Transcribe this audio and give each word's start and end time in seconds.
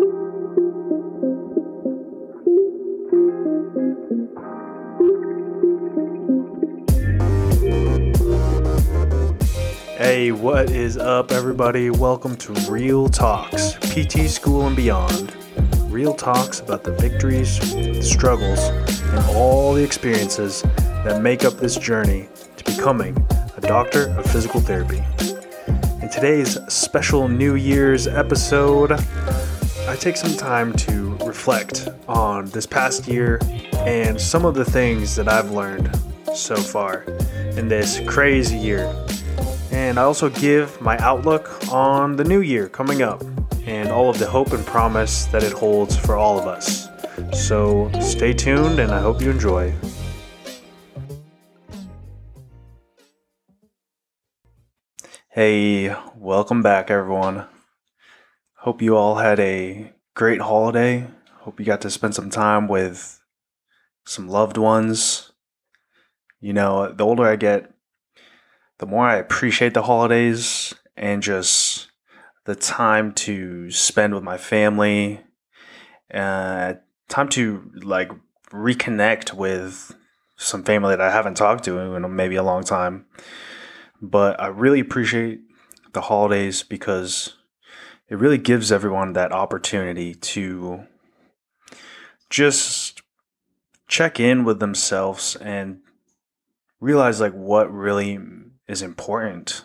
Hey, 0.00 0.06
what 10.32 10.70
is 10.70 10.96
up, 10.96 11.32
everybody? 11.32 11.90
Welcome 11.90 12.34
to 12.36 12.54
Real 12.70 13.10
Talks, 13.10 13.74
PT 13.74 14.30
School 14.30 14.66
and 14.66 14.74
Beyond. 14.74 15.36
Real 15.92 16.14
talks 16.14 16.60
about 16.60 16.82
the 16.82 16.92
victories, 16.92 17.58
the 17.74 18.02
struggles, 18.02 18.60
and 18.60 19.36
all 19.36 19.74
the 19.74 19.84
experiences 19.84 20.62
that 21.04 21.20
make 21.20 21.44
up 21.44 21.58
this 21.58 21.76
journey 21.76 22.26
to 22.56 22.64
becoming 22.64 23.14
a 23.56 23.60
doctor 23.60 24.08
of 24.16 24.24
physical 24.30 24.60
therapy. 24.60 25.04
In 26.00 26.08
today's 26.08 26.58
special 26.72 27.28
New 27.28 27.56
Year's 27.56 28.06
episode, 28.06 28.98
Take 30.00 30.16
some 30.16 30.34
time 30.34 30.72
to 30.72 31.14
reflect 31.26 31.86
on 32.08 32.46
this 32.46 32.64
past 32.64 33.06
year 33.06 33.38
and 33.74 34.18
some 34.18 34.46
of 34.46 34.54
the 34.54 34.64
things 34.64 35.14
that 35.14 35.28
I've 35.28 35.50
learned 35.50 35.94
so 36.34 36.56
far 36.56 37.02
in 37.56 37.68
this 37.68 38.00
crazy 38.06 38.56
year 38.56 38.92
and 39.70 39.98
I 39.98 40.04
also 40.04 40.30
give 40.30 40.80
my 40.80 40.96
outlook 41.00 41.70
on 41.70 42.16
the 42.16 42.24
new 42.24 42.40
year 42.40 42.66
coming 42.66 43.02
up 43.02 43.22
and 43.66 43.90
all 43.90 44.08
of 44.08 44.18
the 44.18 44.26
hope 44.26 44.52
and 44.52 44.64
promise 44.64 45.26
that 45.26 45.42
it 45.42 45.52
holds 45.52 45.96
for 45.96 46.16
all 46.16 46.38
of 46.38 46.46
us. 46.46 46.88
So 47.46 47.90
stay 48.00 48.32
tuned 48.32 48.78
and 48.78 48.90
I 48.92 49.00
hope 49.00 49.20
you 49.20 49.30
enjoy. 49.30 49.74
Hey, 55.28 55.94
welcome 56.16 56.62
back, 56.62 56.90
everyone. 56.90 57.44
Hope 58.64 58.82
you 58.82 58.94
all 58.94 59.14
had 59.14 59.40
a 59.40 59.90
great 60.14 60.42
holiday. 60.42 61.06
Hope 61.38 61.58
you 61.58 61.64
got 61.64 61.80
to 61.80 61.88
spend 61.88 62.14
some 62.14 62.28
time 62.28 62.68
with 62.68 63.18
some 64.04 64.28
loved 64.28 64.58
ones. 64.58 65.32
You 66.42 66.52
know, 66.52 66.92
the 66.92 67.02
older 67.02 67.24
I 67.24 67.36
get, 67.36 67.72
the 68.78 68.84
more 68.84 69.06
I 69.06 69.16
appreciate 69.16 69.72
the 69.72 69.84
holidays 69.84 70.74
and 70.94 71.22
just 71.22 71.90
the 72.44 72.54
time 72.54 73.12
to 73.12 73.70
spend 73.70 74.12
with 74.12 74.22
my 74.22 74.36
family, 74.36 75.20
uh, 76.12 76.74
time 77.08 77.30
to 77.30 77.70
like 77.82 78.10
reconnect 78.50 79.32
with 79.32 79.96
some 80.36 80.64
family 80.64 80.96
that 80.96 81.00
I 81.00 81.10
haven't 81.10 81.38
talked 81.38 81.64
to 81.64 81.78
in 81.78 82.14
maybe 82.14 82.36
a 82.36 82.42
long 82.42 82.64
time. 82.64 83.06
But 84.02 84.38
I 84.38 84.48
really 84.48 84.80
appreciate 84.80 85.40
the 85.94 86.02
holidays 86.02 86.62
because 86.62 87.36
it 88.10 88.18
really 88.18 88.38
gives 88.38 88.72
everyone 88.72 89.12
that 89.12 89.32
opportunity 89.32 90.14
to 90.14 90.84
just 92.28 93.02
check 93.86 94.18
in 94.18 94.44
with 94.44 94.58
themselves 94.58 95.36
and 95.36 95.80
realize 96.80 97.20
like 97.20 97.32
what 97.32 97.72
really 97.72 98.18
is 98.68 98.82
important. 98.82 99.64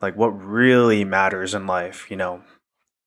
Like 0.00 0.16
what 0.16 0.30
really 0.30 1.04
matters 1.04 1.54
in 1.54 1.66
life, 1.66 2.10
you 2.10 2.16
know. 2.16 2.42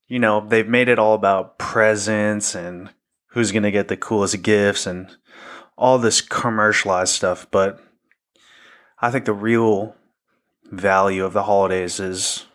You 0.08 0.18
know, 0.20 0.46
they've 0.46 0.68
made 0.68 0.88
it 0.88 0.98
all 0.98 1.14
about 1.14 1.58
presents 1.58 2.54
and 2.54 2.90
who's 3.28 3.52
going 3.52 3.64
to 3.64 3.70
get 3.70 3.88
the 3.88 3.96
coolest 3.96 4.40
gifts 4.42 4.86
and 4.86 5.14
all 5.76 5.98
this 5.98 6.20
commercialized 6.20 7.12
stuff, 7.12 7.46
but 7.50 7.80
I 9.00 9.10
think 9.10 9.26
the 9.26 9.34
real 9.34 9.94
value 10.70 11.24
of 11.24 11.32
the 11.34 11.42
holidays 11.42 12.00
is 12.00 12.46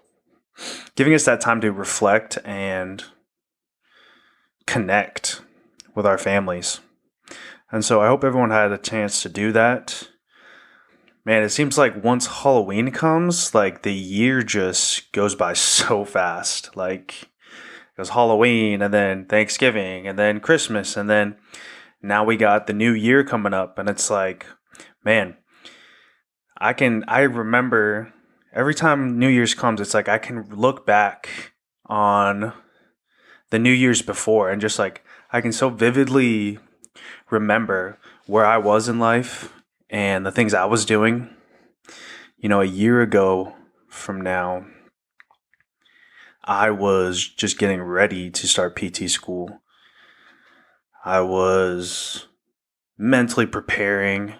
giving 0.95 1.13
us 1.13 1.25
that 1.25 1.41
time 1.41 1.61
to 1.61 1.71
reflect 1.71 2.37
and 2.45 3.03
connect 4.65 5.41
with 5.95 6.05
our 6.05 6.17
families. 6.17 6.79
And 7.71 7.85
so 7.85 8.01
I 8.01 8.07
hope 8.07 8.23
everyone 8.23 8.51
had 8.51 8.71
a 8.71 8.77
chance 8.77 9.21
to 9.21 9.29
do 9.29 9.51
that 9.51 10.09
man, 11.25 11.43
it 11.43 11.49
seems 11.49 11.77
like 11.77 12.03
once 12.03 12.27
Halloween 12.27 12.91
comes, 12.91 13.53
like 13.53 13.83
the 13.83 13.93
year 13.93 14.41
just 14.41 15.11
goes 15.11 15.35
by 15.35 15.53
so 15.53 16.05
fast. 16.05 16.75
Like 16.75 17.23
it 17.23 17.99
was 17.99 18.09
Halloween 18.09 18.81
and 18.81 18.93
then 18.93 19.25
Thanksgiving 19.25 20.07
and 20.07 20.17
then 20.17 20.39
Christmas 20.39 20.97
and 20.97 21.09
then 21.09 21.37
now 22.01 22.23
we 22.23 22.37
got 22.37 22.67
the 22.67 22.73
new 22.73 22.93
year 22.93 23.23
coming 23.23 23.53
up 23.53 23.77
and 23.77 23.87
it's 23.87 24.09
like, 24.09 24.45
man, 25.03 25.37
I 26.57 26.73
can 26.73 27.03
I 27.07 27.21
remember 27.21 28.13
every 28.53 28.75
time 28.75 29.17
New 29.17 29.27
Year's 29.27 29.53
comes, 29.53 29.81
it's 29.81 29.93
like 29.93 30.09
I 30.09 30.17
can 30.17 30.47
look 30.49 30.85
back 30.85 31.53
on 31.85 32.53
the 33.49 33.59
New 33.59 33.71
Year's 33.71 34.01
before 34.01 34.49
and 34.49 34.61
just 34.61 34.79
like 34.79 35.03
I 35.31 35.41
can 35.41 35.51
so 35.51 35.69
vividly 35.69 36.59
remember 37.29 37.97
where 38.27 38.45
I 38.45 38.57
was 38.57 38.87
in 38.87 38.99
life 38.99 39.53
and 39.89 40.25
the 40.25 40.31
things 40.31 40.53
I 40.53 40.65
was 40.65 40.85
doing, 40.85 41.29
you 42.37 42.49
know, 42.49 42.61
a 42.61 42.65
year 42.65 43.01
ago 43.01 43.55
from 43.87 44.21
now, 44.21 44.65
I 46.43 46.71
was 46.71 47.27
just 47.27 47.59
getting 47.59 47.81
ready 47.81 48.29
to 48.31 48.47
start 48.47 48.75
PT 48.75 49.09
school. 49.09 49.61
I 51.03 51.21
was 51.21 52.27
mentally 52.97 53.45
preparing, 53.45 54.33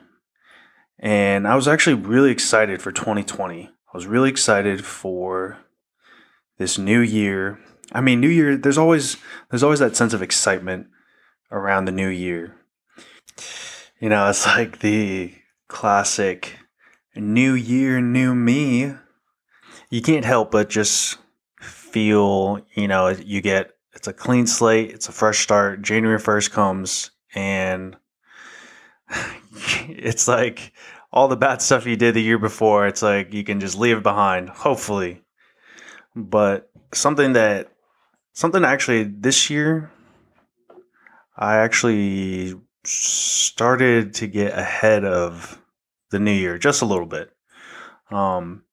and 1.00 1.48
I 1.48 1.56
was 1.56 1.68
actually 1.68 1.96
really 1.96 2.32
excited 2.32 2.82
for 2.82 2.92
2020. 2.92 3.72
I 3.94 3.98
was 3.98 4.08
really 4.08 4.30
excited 4.30 4.86
for 4.86 5.58
this 6.58 6.78
new 6.78 7.02
year. 7.02 7.60
I 7.92 8.00
mean, 8.00 8.22
new 8.22 8.30
year, 8.30 8.56
there's 8.56 8.78
always 8.78 9.18
there's 9.50 9.64
always 9.64 9.80
that 9.80 9.98
sense 9.98 10.14
of 10.14 10.22
excitement 10.22 10.88
around 11.52 11.86
the 11.86 11.92
new 11.92 12.08
year. 12.08 12.56
You 14.00 14.08
know, 14.08 14.30
it's 14.30 14.46
like 14.46 14.80
the 14.80 15.34
classic 15.68 16.58
new 17.18 17.54
year, 17.54 18.00
new 18.00 18.34
me. 18.34 18.94
You 19.90 20.02
can't 20.02 20.24
help 20.24 20.52
but 20.52 20.70
just 20.70 21.18
feel, 21.60 22.62
you 22.74 22.88
know, 22.88 23.10
you 23.10 23.42
get 23.42 23.72
it's 23.94 24.08
a 24.08 24.14
clean 24.14 24.48
slate, 24.48 24.92
it's 24.92 25.10
a 25.10 25.12
fresh 25.12 25.40
start. 25.40 25.82
January 25.82 26.20
1st 26.20 26.52
comes 26.52 27.12
and 27.36 27.98
it's 29.90 30.30
like 30.30 30.72
all 31.14 31.28
the 31.28 31.38
bad 31.38 31.62
stuff 31.62 31.86
you 31.86 31.96
did 31.96 32.14
the 32.14 32.22
year 32.22 32.38
before, 32.38 32.88
it's 32.88 33.02
like 33.02 33.34
you 33.34 33.44
can 33.44 33.60
just 33.60 33.78
leave 33.78 33.98
it 33.98 34.04
behind, 34.04 34.50
hopefully. 34.50 35.22
But 36.16 36.70
something 36.94 37.34
that 37.34 37.72
something 38.34 38.64
actually 38.64 39.04
this 39.04 39.50
year 39.50 39.92
I 41.38 41.58
actually 41.58 42.56
started 42.84 44.14
to 44.16 44.28
get 44.28 44.58
ahead 44.58 45.06
of 45.06 45.62
the 46.12 46.20
new 46.20 46.32
year 46.32 46.58
just 46.58 46.82
a 46.82 46.86
little 46.86 47.06
bit. 47.06 47.32
Um, 48.12 48.64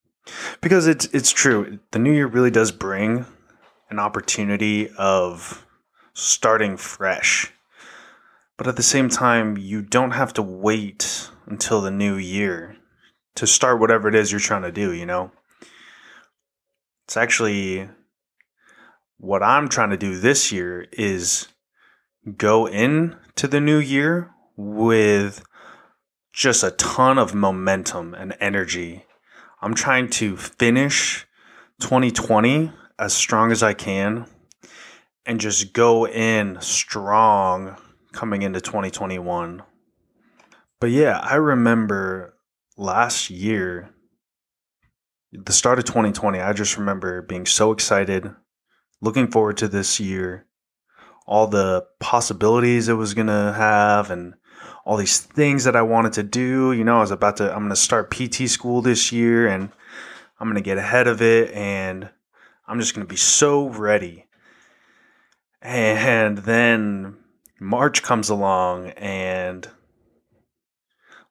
because 0.60 0.86
it's 0.86 1.06
it's 1.06 1.30
true. 1.30 1.78
The 1.92 1.98
new 1.98 2.12
year 2.12 2.26
really 2.26 2.50
does 2.50 2.72
bring 2.72 3.24
an 3.88 3.98
opportunity 3.98 4.90
of 4.98 5.66
starting 6.12 6.76
fresh. 6.76 7.52
But 8.58 8.66
at 8.66 8.76
the 8.76 8.82
same 8.82 9.08
time, 9.08 9.56
you 9.56 9.80
don't 9.80 10.10
have 10.10 10.34
to 10.34 10.42
wait 10.42 11.30
until 11.46 11.80
the 11.80 11.92
new 11.92 12.16
year 12.16 12.76
to 13.36 13.46
start 13.46 13.78
whatever 13.78 14.08
it 14.08 14.16
is 14.16 14.32
you're 14.32 14.40
trying 14.40 14.62
to 14.62 14.72
do, 14.72 14.92
you 14.92 15.06
know? 15.06 15.30
It's 17.06 17.16
actually 17.16 17.88
what 19.16 19.44
I'm 19.44 19.68
trying 19.68 19.90
to 19.90 19.96
do 19.96 20.18
this 20.18 20.50
year 20.50 20.86
is 20.92 21.46
go 22.36 22.66
into 22.66 23.46
the 23.46 23.60
new 23.60 23.78
year 23.78 24.32
with 24.56 25.44
just 26.32 26.64
a 26.64 26.72
ton 26.72 27.16
of 27.16 27.34
momentum 27.34 28.12
and 28.12 28.36
energy. 28.40 29.04
I'm 29.62 29.74
trying 29.74 30.10
to 30.10 30.36
finish 30.36 31.26
2020 31.80 32.72
as 32.98 33.14
strong 33.14 33.52
as 33.52 33.62
I 33.62 33.72
can 33.72 34.26
and 35.24 35.40
just 35.40 35.72
go 35.72 36.08
in 36.08 36.58
strong 36.60 37.76
coming 38.18 38.42
into 38.42 38.60
2021. 38.60 39.62
But 40.80 40.90
yeah, 40.90 41.20
I 41.22 41.36
remember 41.36 42.34
last 42.76 43.30
year, 43.30 43.90
the 45.30 45.52
start 45.52 45.78
of 45.78 45.84
2020, 45.84 46.40
I 46.40 46.52
just 46.52 46.76
remember 46.76 47.22
being 47.22 47.46
so 47.46 47.70
excited, 47.70 48.28
looking 49.00 49.30
forward 49.30 49.56
to 49.58 49.68
this 49.68 50.00
year, 50.00 50.46
all 51.28 51.46
the 51.46 51.86
possibilities 52.00 52.88
it 52.88 52.94
was 52.94 53.14
going 53.14 53.28
to 53.28 53.52
have, 53.56 54.10
and 54.10 54.34
all 54.84 54.96
these 54.96 55.20
things 55.20 55.62
that 55.62 55.76
I 55.76 55.82
wanted 55.82 56.14
to 56.14 56.24
do. 56.24 56.72
You 56.72 56.82
know, 56.82 56.96
I 56.96 57.00
was 57.02 57.12
about 57.12 57.36
to, 57.36 57.52
I'm 57.52 57.60
going 57.60 57.68
to 57.68 57.76
start 57.76 58.10
PT 58.10 58.48
school 58.48 58.82
this 58.82 59.12
year 59.12 59.46
and 59.46 59.70
I'm 60.40 60.48
going 60.48 60.56
to 60.56 60.60
get 60.60 60.76
ahead 60.78 61.06
of 61.06 61.22
it 61.22 61.54
and 61.54 62.10
I'm 62.66 62.80
just 62.80 62.96
going 62.96 63.06
to 63.06 63.08
be 63.08 63.16
so 63.16 63.68
ready. 63.68 64.26
And 65.62 66.38
then 66.38 67.18
March 67.60 68.02
comes 68.02 68.28
along 68.28 68.90
and, 68.90 69.68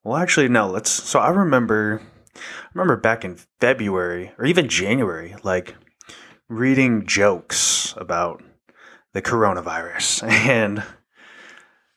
well, 0.04 0.18
actually, 0.18 0.50
no, 0.50 0.68
let's, 0.68 0.92
so 0.92 1.20
I 1.20 1.30
remember, 1.30 2.02
I 2.36 2.70
remember 2.74 2.98
back 2.98 3.24
in 3.24 3.38
February 3.60 4.34
or 4.38 4.46
even 4.46 4.70
January, 4.70 5.36
like 5.44 5.76
reading 6.50 7.06
jokes 7.06 7.94
about 7.98 8.44
the 9.14 9.22
coronavirus 9.22 10.24
and 10.48 10.84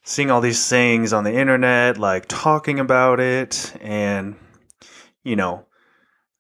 seeing 0.02 0.30
all 0.30 0.40
these 0.40 0.68
things 0.68 1.12
on 1.12 1.24
the 1.24 1.34
internet, 1.34 1.98
like 1.98 2.26
talking 2.28 2.80
about 2.80 3.20
it, 3.20 3.72
and 3.80 4.36
you 5.22 5.36
know 5.36 5.66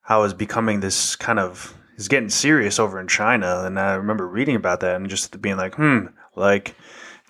how 0.02 0.22
it's 0.22 0.34
becoming 0.34 0.80
this 0.80 1.14
kind 1.16 1.38
of 1.38 1.76
is 1.96 2.08
getting 2.08 2.30
serious 2.30 2.78
over 2.78 2.98
in 2.98 3.06
China. 3.06 3.62
And 3.64 3.78
I 3.78 3.94
remember 3.94 4.26
reading 4.26 4.56
about 4.56 4.80
that 4.80 4.96
and 4.96 5.08
just 5.08 5.40
being 5.40 5.56
like, 5.56 5.74
hmm, 5.74 6.06
like, 6.34 6.74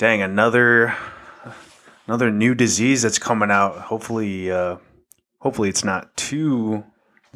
dang, 0.00 0.22
another 0.22 0.96
another 2.06 2.30
new 2.30 2.54
disease 2.54 3.02
that's 3.02 3.18
coming 3.18 3.50
out. 3.50 3.76
Hopefully, 3.82 4.50
uh, 4.50 4.76
hopefully 5.40 5.68
it's 5.68 5.84
not 5.84 6.16
too 6.16 6.84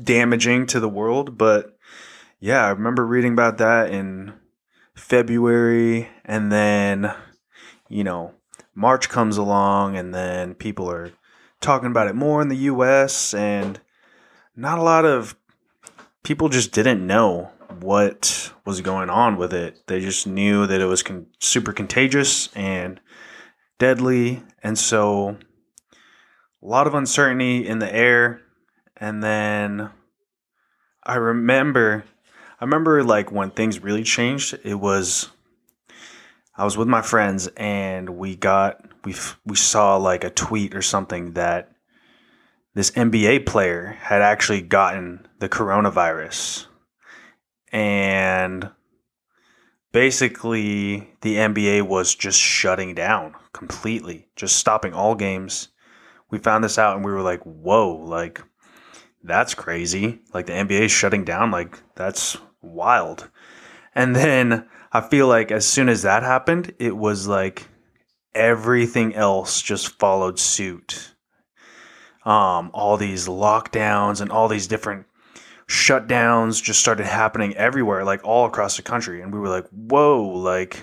damaging 0.02 0.64
to 0.68 0.80
the 0.80 0.88
world. 0.88 1.36
But 1.36 1.76
yeah, 2.40 2.64
I 2.64 2.70
remember 2.70 3.06
reading 3.06 3.34
about 3.34 3.58
that 3.58 3.90
in 3.90 4.32
February, 4.94 6.08
and 6.24 6.50
then 6.50 7.14
you 7.90 8.02
know 8.02 8.32
March 8.74 9.10
comes 9.10 9.36
along, 9.36 9.98
and 9.98 10.14
then 10.14 10.54
people 10.54 10.90
are 10.90 11.12
talking 11.60 11.90
about 11.90 12.08
it 12.08 12.14
more 12.14 12.40
in 12.40 12.48
the 12.48 12.56
U.S. 12.72 13.34
and 13.34 13.78
not 14.56 14.78
a 14.78 14.82
lot 14.82 15.04
of 15.04 15.36
people 16.22 16.48
just 16.48 16.72
didn't 16.72 17.06
know 17.06 17.50
what 17.84 18.50
was 18.64 18.80
going 18.80 19.10
on 19.10 19.36
with 19.36 19.52
it. 19.52 19.86
They 19.86 20.00
just 20.00 20.26
knew 20.26 20.66
that 20.66 20.80
it 20.80 20.86
was 20.86 21.02
con- 21.02 21.26
super 21.38 21.72
contagious 21.72 22.48
and 22.54 22.98
deadly. 23.78 24.42
And 24.62 24.78
so 24.78 25.36
a 26.62 26.66
lot 26.66 26.86
of 26.86 26.94
uncertainty 26.94 27.66
in 27.66 27.80
the 27.80 27.94
air. 27.94 28.40
And 28.96 29.22
then 29.22 29.90
I 31.02 31.16
remember, 31.16 32.04
I 32.58 32.64
remember 32.64 33.04
like 33.04 33.30
when 33.30 33.50
things 33.50 33.80
really 33.80 34.02
changed, 34.02 34.58
it 34.64 34.76
was, 34.76 35.28
I 36.56 36.64
was 36.64 36.78
with 36.78 36.88
my 36.88 37.02
friends 37.02 37.48
and 37.56 38.16
we 38.16 38.34
got, 38.34 38.80
we, 39.04 39.14
we 39.44 39.56
saw 39.56 39.98
like 39.98 40.24
a 40.24 40.30
tweet 40.30 40.74
or 40.74 40.80
something 40.80 41.34
that 41.34 41.70
this 42.72 42.92
NBA 42.92 43.44
player 43.44 43.98
had 44.00 44.22
actually 44.22 44.62
gotten 44.62 45.28
the 45.38 45.50
coronavirus. 45.50 46.66
And 47.74 48.70
basically, 49.92 51.10
the 51.22 51.34
NBA 51.34 51.82
was 51.82 52.14
just 52.14 52.38
shutting 52.38 52.94
down 52.94 53.34
completely, 53.52 54.28
just 54.36 54.56
stopping 54.56 54.94
all 54.94 55.16
games. 55.16 55.70
We 56.30 56.38
found 56.38 56.62
this 56.62 56.78
out 56.78 56.94
and 56.94 57.04
we 57.04 57.10
were 57.10 57.20
like, 57.20 57.42
whoa, 57.42 57.96
like, 57.96 58.40
that's 59.24 59.54
crazy. 59.54 60.20
Like, 60.32 60.46
the 60.46 60.52
NBA 60.52 60.82
is 60.82 60.92
shutting 60.92 61.24
down. 61.24 61.50
Like, 61.50 61.80
that's 61.96 62.36
wild. 62.62 63.28
And 63.92 64.14
then 64.14 64.68
I 64.92 65.00
feel 65.00 65.26
like 65.26 65.50
as 65.50 65.66
soon 65.66 65.88
as 65.88 66.02
that 66.02 66.22
happened, 66.22 66.74
it 66.78 66.96
was 66.96 67.26
like 67.26 67.66
everything 68.36 69.16
else 69.16 69.60
just 69.60 69.98
followed 69.98 70.38
suit 70.38 71.14
um, 72.24 72.70
all 72.72 72.96
these 72.96 73.28
lockdowns 73.28 74.20
and 74.20 74.30
all 74.30 74.48
these 74.48 74.66
different 74.66 75.06
shutdowns 75.66 76.62
just 76.62 76.80
started 76.80 77.06
happening 77.06 77.56
everywhere, 77.56 78.04
like 78.04 78.24
all 78.24 78.46
across 78.46 78.76
the 78.76 78.82
country. 78.82 79.22
And 79.22 79.32
we 79.32 79.38
were 79.38 79.48
like, 79.48 79.66
whoa, 79.68 80.22
like, 80.22 80.82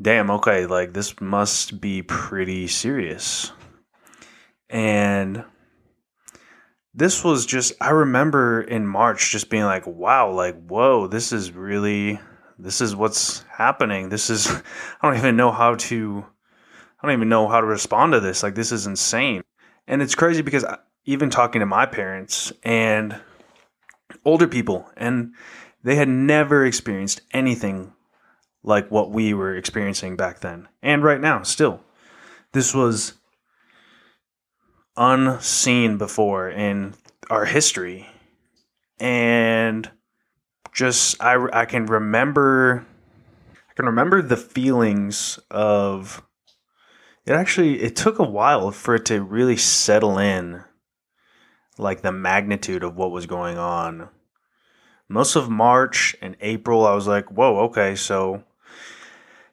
damn, 0.00 0.30
okay, 0.30 0.66
like 0.66 0.92
this 0.92 1.20
must 1.20 1.80
be 1.80 2.02
pretty 2.02 2.66
serious. 2.66 3.52
And 4.68 5.44
this 6.94 7.22
was 7.22 7.46
just, 7.46 7.74
I 7.80 7.90
remember 7.90 8.62
in 8.62 8.86
March 8.86 9.30
just 9.30 9.50
being 9.50 9.64
like, 9.64 9.86
wow, 9.86 10.30
like, 10.32 10.56
whoa, 10.66 11.06
this 11.06 11.32
is 11.32 11.52
really, 11.52 12.18
this 12.58 12.80
is 12.80 12.96
what's 12.96 13.44
happening. 13.50 14.08
This 14.08 14.30
is, 14.30 14.48
I 15.02 15.06
don't 15.06 15.18
even 15.18 15.36
know 15.36 15.52
how 15.52 15.74
to, 15.74 16.24
I 17.00 17.06
don't 17.06 17.16
even 17.16 17.28
know 17.28 17.48
how 17.48 17.60
to 17.60 17.66
respond 17.66 18.14
to 18.14 18.20
this. 18.20 18.42
Like, 18.42 18.54
this 18.54 18.72
is 18.72 18.86
insane. 18.86 19.42
And 19.86 20.02
it's 20.02 20.14
crazy 20.14 20.42
because 20.42 20.64
even 21.04 21.30
talking 21.30 21.60
to 21.60 21.66
my 21.66 21.86
parents 21.86 22.52
and 22.64 23.20
older 24.24 24.46
people, 24.46 24.90
and 24.96 25.34
they 25.82 25.96
had 25.96 26.08
never 26.08 26.64
experienced 26.64 27.20
anything 27.32 27.92
like 28.62 28.90
what 28.90 29.10
we 29.10 29.32
were 29.32 29.54
experiencing 29.54 30.16
back 30.16 30.40
then 30.40 30.68
and 30.82 31.04
right 31.04 31.20
now 31.20 31.42
still. 31.42 31.80
This 32.52 32.74
was 32.74 33.14
unseen 34.96 35.98
before 35.98 36.48
in 36.48 36.94
our 37.30 37.44
history. 37.44 38.08
And 38.98 39.90
just 40.72 41.22
I 41.22 41.46
I 41.52 41.64
can 41.64 41.86
remember 41.86 42.84
I 43.48 43.74
can 43.74 43.86
remember 43.86 44.22
the 44.22 44.36
feelings 44.36 45.38
of 45.50 46.22
it 47.24 47.32
actually 47.32 47.82
it 47.82 47.96
took 47.96 48.18
a 48.18 48.24
while 48.24 48.70
for 48.70 48.94
it 48.94 49.04
to 49.06 49.22
really 49.22 49.56
settle 49.56 50.18
in 50.18 50.64
like 51.78 52.02
the 52.02 52.12
magnitude 52.12 52.82
of 52.82 52.96
what 52.96 53.10
was 53.10 53.26
going 53.26 53.58
on. 53.58 54.08
Most 55.08 55.36
of 55.36 55.48
March 55.48 56.16
and 56.20 56.36
April 56.40 56.86
I 56.86 56.94
was 56.94 57.06
like, 57.06 57.30
"Whoa, 57.30 57.58
okay, 57.66 57.94
so 57.94 58.44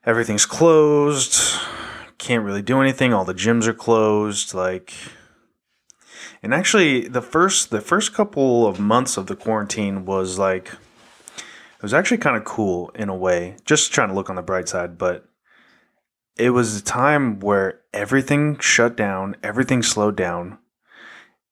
everything's 0.05 0.45
closed. 0.45 1.59
Can't 2.17 2.45
really 2.45 2.61
do 2.61 2.81
anything. 2.81 3.13
All 3.13 3.25
the 3.25 3.33
gyms 3.33 3.67
are 3.67 3.73
closed 3.73 4.53
like 4.53 4.93
and 6.43 6.53
actually 6.53 7.07
the 7.07 7.21
first 7.21 7.71
the 7.71 7.81
first 7.81 8.13
couple 8.13 8.67
of 8.67 8.79
months 8.79 9.15
of 9.15 9.27
the 9.27 9.35
quarantine 9.35 10.05
was 10.05 10.37
like 10.37 10.67
it 10.67 11.81
was 11.81 11.93
actually 11.93 12.17
kind 12.17 12.35
of 12.35 12.43
cool 12.43 12.91
in 12.95 13.09
a 13.09 13.15
way. 13.15 13.55
Just 13.65 13.91
trying 13.91 14.09
to 14.09 14.13
look 14.13 14.29
on 14.29 14.35
the 14.35 14.41
bright 14.41 14.69
side, 14.69 14.97
but 14.97 15.25
it 16.37 16.51
was 16.51 16.77
a 16.77 16.83
time 16.83 17.39
where 17.39 17.81
everything 17.93 18.57
shut 18.59 18.95
down, 18.95 19.35
everything 19.43 19.83
slowed 19.83 20.15
down, 20.15 20.59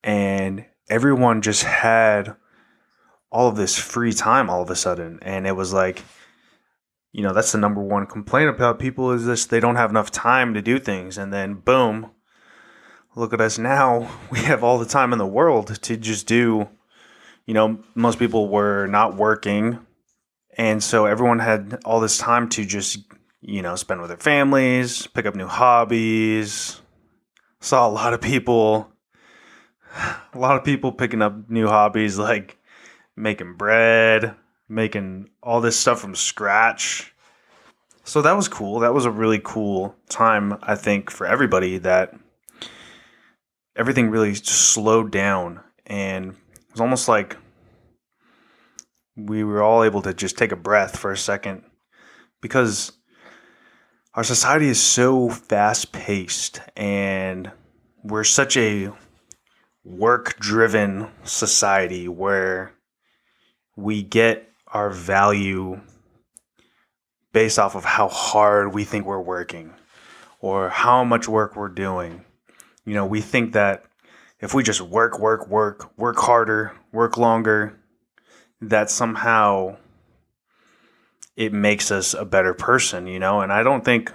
and 0.04 0.66
everyone 0.90 1.42
just 1.42 1.64
had 1.64 2.36
all 3.32 3.48
of 3.48 3.56
this 3.56 3.78
free 3.78 4.14
time 4.14 4.50
all 4.50 4.62
of 4.62 4.70
a 4.70 4.76
sudden. 4.76 5.20
And 5.22 5.48
it 5.48 5.56
was 5.56 5.74
like, 5.74 6.04
you 7.12 7.24
know, 7.24 7.34
that's 7.34 7.52
the 7.52 7.58
number 7.58 7.82
one 7.82 8.06
complaint 8.06 8.50
about 8.50 8.80
people 8.80 9.12
is 9.12 9.26
this 9.26 9.46
they 9.46 9.60
don't 9.60 9.76
have 9.76 9.90
enough 9.90 10.12
time 10.12 10.54
to 10.54 10.62
do 10.62 10.80
things. 10.80 11.18
And 11.18 11.32
then 11.32 11.56
boom, 11.56 12.12
look 13.16 13.34
at 13.34 13.42
us 13.42 13.58
now. 13.58 14.12
We 14.32 14.40
have 14.40 14.64
all 14.64 14.78
the 14.78 14.86
time 14.86 15.14
in 15.14 15.20
the 15.20 15.26
world 15.26 15.82
to 15.84 15.98
just 15.98 16.28
do, 16.28 16.70
you 17.46 17.54
know, 17.54 17.80
most 17.96 18.20
people 18.20 18.50
were 18.50 18.88
not 18.88 19.16
working. 19.16 19.80
And 20.58 20.84
so 20.84 21.06
everyone 21.06 21.40
had 21.40 21.80
all 21.86 22.02
this 22.02 22.18
time 22.18 22.50
to 22.50 22.66
just 22.66 23.00
you 23.42 23.62
know, 23.64 23.76
spend 23.76 24.00
with 24.00 24.10
their 24.10 24.18
families, 24.18 25.08
pick 25.08 25.26
up 25.26 25.36
new 25.36 25.48
hobbies. 25.48 26.80
Saw 27.60 27.88
a 27.88 27.92
lot 27.92 28.14
of 28.14 28.22
people, 28.22 28.91
a 30.34 30.38
lot 30.38 30.58
of 30.58 30.64
people 30.64 30.92
picking 30.92 31.22
up 31.22 31.50
new 31.50 31.68
hobbies 31.68 32.18
like 32.18 32.58
making 33.16 33.56
bread, 33.56 34.36
making 34.70 35.30
all 35.44 35.62
this 35.62 35.78
stuff 35.78 36.00
from 36.00 36.16
scratch. 36.16 37.14
So 38.04 38.22
that 38.22 38.36
was 38.36 38.48
cool. 38.48 38.80
That 38.80 38.94
was 38.94 39.06
a 39.06 39.12
really 39.12 39.40
cool 39.44 39.96
time, 40.10 40.58
I 40.62 40.76
think, 40.76 41.12
for 41.12 41.28
everybody 41.28 41.78
that 41.80 42.14
everything 43.76 44.10
really 44.10 44.34
slowed 44.34 45.12
down 45.12 45.62
and 45.86 46.32
it 46.32 46.72
was 46.72 46.82
almost 46.82 47.08
like 47.08 47.38
we 49.16 49.44
were 49.44 49.62
all 49.62 49.84
able 49.84 50.02
to 50.02 50.14
just 50.14 50.38
take 50.38 50.52
a 50.52 50.58
breath 50.58 50.98
for 50.98 51.12
a 51.12 51.18
second 51.18 51.64
because 52.42 52.92
our 54.14 54.24
society 54.24 54.68
is 54.68 54.82
so 54.82 55.30
fast 55.30 55.92
paced 55.92 56.62
and 56.76 57.52
we're 58.04 58.24
such 58.24 58.58
a 58.58 58.92
work 59.84 60.40
driven 60.40 61.08
society 61.24 62.08
where 62.08 62.74
we 63.76 64.04
get 64.04 64.50
our 64.68 64.90
value 64.90 65.80
based 67.34 67.58
off 67.58 67.76
of 67.76 67.86
how 67.86 68.08
hard 68.08 68.74
we 68.74 68.84
think 68.84 69.06
we're 69.06 69.20
working 69.20 69.74
or 70.40 70.70
how 70.70 71.04
much 71.04 71.28
work 71.28 71.56
we're 71.56 71.70
doing. 71.70 72.24
You 72.86 72.94
know, 72.94 73.06
we 73.06 73.22
think 73.22 73.54
that 73.54 73.86
if 74.40 74.54
we 74.54 74.64
just 74.64 74.82
work, 74.82 75.20
work, 75.20 75.48
work, 75.48 75.98
work 75.98 76.18
harder, 76.18 76.74
work 76.92 77.18
longer, 77.18 77.80
that 78.60 78.90
somehow 78.90 79.78
it 81.36 81.54
makes 81.54 81.92
us 81.92 82.14
a 82.14 82.26
better 82.26 82.54
person, 82.54 83.08
you 83.08 83.20
know? 83.20 83.42
And 83.42 83.54
I 83.54 83.64
don't 83.64 83.86
think 83.86 84.12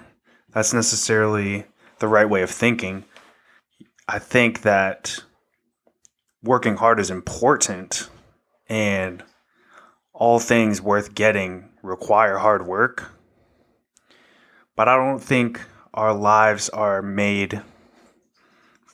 that's 0.49 0.73
necessarily 0.73 1.65
the 1.99 2.07
right 2.07 2.29
way 2.29 2.41
of 2.41 2.51
thinking. 2.51 3.03
I 4.07 4.19
think 4.19 4.61
that 4.61 5.23
working 6.43 6.77
hard 6.77 6.99
is 6.99 7.09
important 7.09 8.09
and 8.69 9.23
all 10.13 10.39
things 10.39 10.81
worth 10.81 11.15
getting 11.15 11.69
require 11.83 12.37
hard 12.37 12.65
work. 12.65 13.11
But 14.75 14.87
I 14.87 14.95
don't 14.95 15.19
think 15.19 15.61
our 15.93 16.13
lives 16.13 16.69
are 16.69 17.01
made 17.01 17.61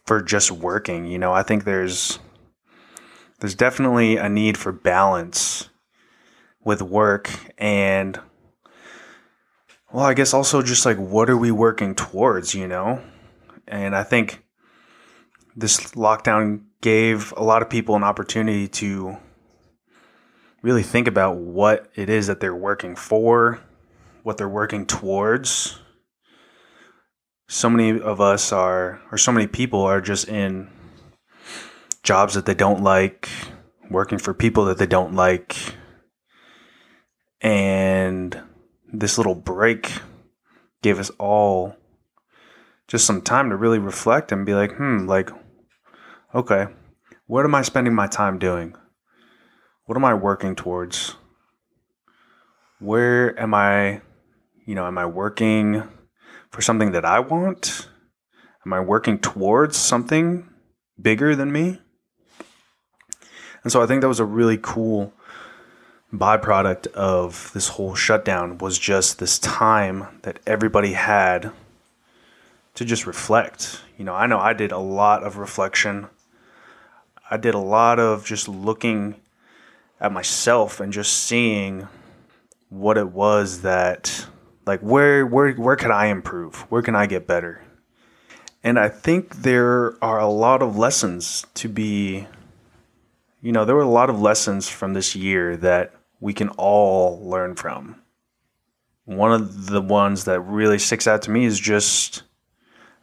for 0.05 0.21
just 0.21 0.51
working, 0.51 1.05
you 1.05 1.17
know. 1.17 1.33
I 1.33 1.43
think 1.43 1.63
there's 1.63 2.19
there's 3.39 3.55
definitely 3.55 4.17
a 4.17 4.29
need 4.29 4.57
for 4.57 4.71
balance 4.71 5.69
with 6.63 6.81
work 6.81 7.29
and 7.57 8.19
well, 9.91 10.05
I 10.05 10.13
guess 10.13 10.33
also 10.33 10.61
just 10.61 10.85
like 10.85 10.97
what 10.97 11.29
are 11.29 11.37
we 11.37 11.51
working 11.51 11.93
towards, 11.93 12.55
you 12.55 12.67
know? 12.67 13.01
And 13.67 13.95
I 13.95 14.03
think 14.03 14.43
this 15.55 15.79
lockdown 15.91 16.63
gave 16.83 17.33
a 17.37 17.43
lot 17.43 17.61
of 17.61 17.69
people 17.69 17.95
an 17.95 18.03
opportunity 18.03 18.67
to 18.67 19.17
really 20.61 20.83
think 20.83 21.07
about 21.07 21.37
what 21.37 21.89
it 21.95 22.09
is 22.09 22.27
that 22.27 22.41
they're 22.41 22.53
working 22.53 22.93
for, 22.93 23.61
what 24.23 24.35
they're 24.37 24.49
working 24.49 24.85
towards. 24.85 25.79
So 27.47 27.69
many 27.69 28.01
of 28.01 28.19
us 28.19 28.51
are, 28.51 29.01
or 29.13 29.17
so 29.17 29.31
many 29.31 29.47
people 29.47 29.81
are 29.81 30.01
just 30.01 30.27
in 30.27 30.69
jobs 32.03 32.33
that 32.33 32.45
they 32.45 32.53
don't 32.53 32.83
like, 32.83 33.29
working 33.89 34.17
for 34.17 34.33
people 34.33 34.65
that 34.65 34.77
they 34.77 34.85
don't 34.85 35.15
like. 35.15 35.55
And 37.39 38.37
this 38.91 39.17
little 39.17 39.35
break 39.35 39.89
gave 40.81 40.99
us 40.99 41.11
all 41.11 41.77
just 42.89 43.05
some 43.05 43.21
time 43.21 43.51
to 43.51 43.55
really 43.55 43.79
reflect 43.79 44.33
and 44.33 44.45
be 44.45 44.53
like, 44.53 44.75
hmm, 44.75 45.07
like, 45.07 45.29
okay, 46.33 46.67
what 47.27 47.45
am 47.45 47.55
I 47.55 47.61
spending 47.61 47.93
my 47.93 48.07
time 48.07 48.39
doing? 48.39 48.75
What 49.85 49.97
am 49.97 50.05
I 50.05 50.13
working 50.13 50.55
towards? 50.55 51.15
Where 52.79 53.39
am 53.39 53.53
I, 53.53 54.01
you 54.65 54.75
know, 54.75 54.87
am 54.87 54.97
I 54.97 55.05
working 55.05 55.83
for 56.49 56.61
something 56.61 56.91
that 56.91 57.05
I 57.05 57.19
want? 57.19 57.87
Am 58.65 58.73
I 58.73 58.79
working 58.79 59.19
towards 59.19 59.77
something 59.77 60.49
bigger 61.01 61.35
than 61.35 61.51
me? 61.51 61.79
And 63.63 63.71
so 63.71 63.81
I 63.81 63.85
think 63.85 64.01
that 64.01 64.07
was 64.07 64.19
a 64.19 64.25
really 64.25 64.57
cool 64.61 65.13
byproduct 66.13 66.87
of 66.93 67.51
this 67.53 67.69
whole 67.69 67.95
shutdown 67.95 68.57
was 68.57 68.77
just 68.77 69.19
this 69.19 69.39
time 69.39 70.19
that 70.23 70.39
everybody 70.45 70.93
had 70.93 71.51
to 72.75 72.85
just 72.85 73.07
reflect. 73.07 73.81
You 73.97 74.05
know, 74.05 74.13
I 74.13 74.27
know 74.27 74.39
I 74.39 74.53
did 74.53 74.71
a 74.71 74.77
lot 74.77 75.23
of 75.23 75.37
reflection. 75.37 76.07
I 77.33 77.37
did 77.37 77.55
a 77.55 77.59
lot 77.59 77.99
of 77.99 78.27
just 78.27 78.47
looking 78.47 79.15
at 79.99 80.11
myself 80.11 80.79
and 80.79 80.93
just 80.93 81.23
seeing 81.23 81.87
what 82.69 82.95
it 82.95 83.09
was 83.09 83.63
that 83.63 84.27
like 84.67 84.81
where 84.81 85.25
where 85.25 85.53
where 85.53 85.75
can 85.75 85.91
I 85.91 86.07
improve? 86.07 86.57
Where 86.69 86.83
can 86.83 86.95
I 86.95 87.07
get 87.07 87.25
better? 87.25 87.63
And 88.63 88.77
I 88.77 88.87
think 88.87 89.37
there 89.37 89.95
are 89.99 90.19
a 90.19 90.27
lot 90.27 90.61
of 90.61 90.77
lessons 90.77 91.47
to 91.55 91.67
be 91.67 92.27
you 93.41 93.51
know, 93.51 93.65
there 93.65 93.75
were 93.75 93.81
a 93.81 93.87
lot 93.87 94.11
of 94.11 94.21
lessons 94.21 94.69
from 94.69 94.93
this 94.93 95.15
year 95.15 95.57
that 95.57 95.95
we 96.19 96.33
can 96.35 96.49
all 96.49 97.19
learn 97.27 97.55
from. 97.55 97.99
One 99.05 99.33
of 99.33 99.65
the 99.65 99.81
ones 99.81 100.25
that 100.25 100.39
really 100.41 100.77
sticks 100.77 101.07
out 101.07 101.23
to 101.23 101.31
me 101.31 101.45
is 101.45 101.59
just 101.59 102.21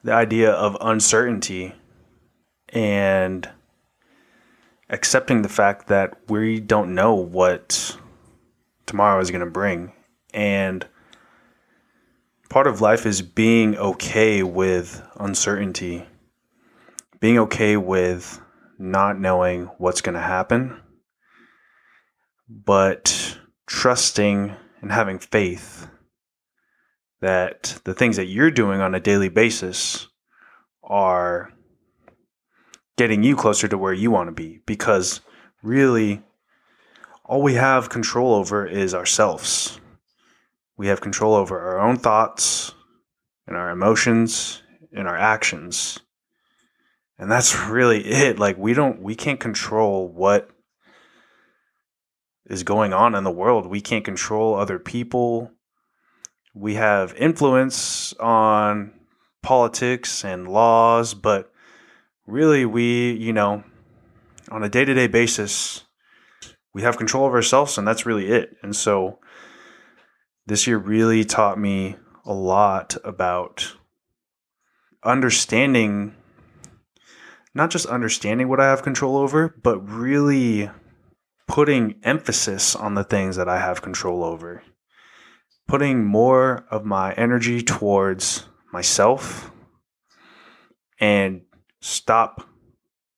the 0.05 0.13
idea 0.13 0.53
of 0.53 0.77
uncertainty 0.81 1.75
and 2.69 3.51
accepting 4.91 5.43
the 5.43 5.49
fact 5.49 5.89
that 5.89 6.19
we 6.29 6.61
don't 6.61 6.95
know 6.95 7.15
what 7.15 7.97
tomorrow 8.87 9.21
is 9.21 9.31
going 9.31 9.45
to 9.45 9.51
bring. 9.51 9.93
And 10.35 10.87
part 12.49 12.67
of 12.67 12.81
life 12.81 13.07
is 13.07 13.23
being 13.23 13.77
okay 13.77 14.43
with 14.43 15.03
uncertainty, 15.19 16.07
being 17.21 17.39
okay 17.39 17.77
with 17.77 18.41
not 18.79 19.19
knowing 19.19 19.67
what's 19.79 20.01
going 20.01 20.15
to 20.15 20.21
happen 20.21 20.81
but 22.51 23.39
trusting 23.67 24.57
and 24.83 24.93
having 24.93 25.19
faith 25.19 25.89
that 27.21 27.81
the 27.85 27.95
things 27.95 28.17
that 28.17 28.27
you're 28.27 28.51
doing 28.51 28.81
on 28.81 28.95
a 28.95 29.01
daily 29.01 29.29
basis 29.29 30.09
are 30.83 31.53
getting 33.01 33.23
you 33.23 33.35
closer 33.35 33.67
to 33.67 33.79
where 33.79 33.95
you 33.95 34.11
want 34.11 34.29
to 34.29 34.33
be 34.33 34.61
because 34.67 35.23
really 35.63 36.21
all 37.25 37.41
we 37.41 37.55
have 37.55 37.89
control 37.89 38.35
over 38.35 38.67
is 38.67 38.93
ourselves. 38.93 39.81
We 40.77 40.89
have 40.89 41.01
control 41.01 41.35
over 41.35 41.59
our 41.59 41.81
own 41.81 41.97
thoughts 41.97 42.75
and 43.47 43.57
our 43.57 43.71
emotions 43.71 44.63
and 44.93 45.09
our 45.09 45.17
actions. 45.17 45.99
And 47.19 47.33
that's 47.33 47.57
really 47.71 48.05
it. 48.05 48.39
Like 48.39 48.59
we 48.59 48.75
don't 48.75 49.01
we 49.01 49.15
can't 49.15 49.41
control 49.41 50.07
what 50.07 50.51
is 52.51 52.65
going 52.65 52.93
on 52.93 53.15
in 53.15 53.25
the 53.25 53.31
world. 53.31 53.67
We 53.67 53.81
can't 53.81 54.05
control 54.05 54.57
other 54.57 54.79
people. 54.79 55.51
We 56.53 56.75
have 56.75 57.15
influence 57.15 58.13
on 58.21 58.93
politics 59.43 60.23
and 60.23 60.47
laws, 60.47 61.15
but 61.15 61.51
really, 62.31 62.65
we, 62.65 63.13
you 63.13 63.33
know, 63.33 63.65
on 64.51 64.63
a 64.63 64.69
day 64.69 64.85
to 64.85 64.95
day 64.95 65.07
basis, 65.07 65.85
we 66.73 66.83
have 66.83 66.97
control 66.97 67.27
of 67.27 67.35
ourselves, 67.35 67.79
and 67.79 67.87
that's 67.87 68.07
really 68.07 68.29
it. 68.29 68.57
And 68.63 68.75
so, 68.75 69.19
this 70.47 70.67
year 70.67 70.79
really 70.79 71.25
taught 71.25 71.59
me 71.59 71.97
a 72.25 72.33
lot 72.33 72.97
about 73.05 73.75
understanding, 75.05 76.15
not 77.55 77.71
just 77.71 77.87
understanding 77.87 78.49
what 78.49 78.61
I 78.61 78.67
have 78.67 78.83
control 78.83 79.17
over, 79.17 79.55
but 79.63 79.79
really 79.79 80.71
putting 81.49 81.99
emphasis 82.05 82.77
on 82.77 82.95
the 82.95 83.05
things 83.05 83.37
that 83.37 83.49
I 83.49 83.59
have 83.59 83.83
control 83.83 84.23
over, 84.23 84.63
putting 85.67 86.05
more 86.05 86.65
of 86.71 86.85
my 86.85 87.13
energy 87.15 87.63
towards 87.63 88.47
myself 88.73 89.51
and 91.01 91.43
stop 91.81 92.47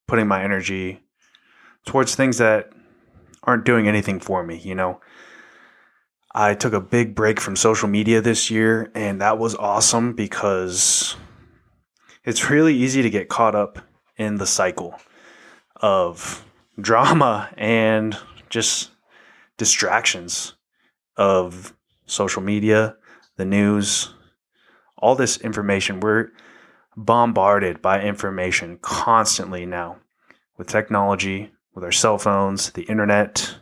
putting 0.07 0.26
my 0.26 0.42
energy 0.42 1.00
towards 1.87 2.14
things 2.14 2.38
that 2.38 2.71
aren't 3.42 3.64
doing 3.64 3.88
anything 3.88 4.21
for 4.21 4.45
me, 4.45 4.59
you 4.59 4.75
know. 4.75 5.00
I 6.35 6.54
took 6.54 6.73
a 6.73 6.81
big 6.81 7.14
break 7.14 7.40
from 7.40 7.57
social 7.57 7.88
media 7.88 8.21
this 8.21 8.50
year 8.50 8.90
and 8.95 9.21
that 9.21 9.38
was 9.38 9.54
awesome 9.54 10.14
because 10.14 11.16
it's 12.25 12.49
really 12.49 12.75
easy 12.75 13.02
to 13.02 13.11
get 13.11 13.28
caught 13.28 13.54
up 13.54 13.78
in 14.16 14.37
the 14.37 14.47
cycle 14.47 14.95
of 15.76 16.45
drama 16.81 17.50
and 17.57 18.16
just 18.49 18.90
distractions 19.59 20.54
of 21.16 21.75
social 22.07 22.42
media, 22.42 22.97
the 23.37 23.45
news, 23.45 24.14
all 24.97 25.14
this 25.14 25.37
information. 25.38 26.00
We're 26.00 26.28
bombarded 26.96 27.80
by 27.80 28.00
information 28.00 28.78
constantly 28.82 29.66
now 29.66 29.99
with 30.56 30.68
technology, 30.68 31.52
with 31.75 31.84
our 31.84 31.92
cell 31.92 32.18
phones, 32.18 32.70
the 32.72 32.82
internet. 32.82 33.56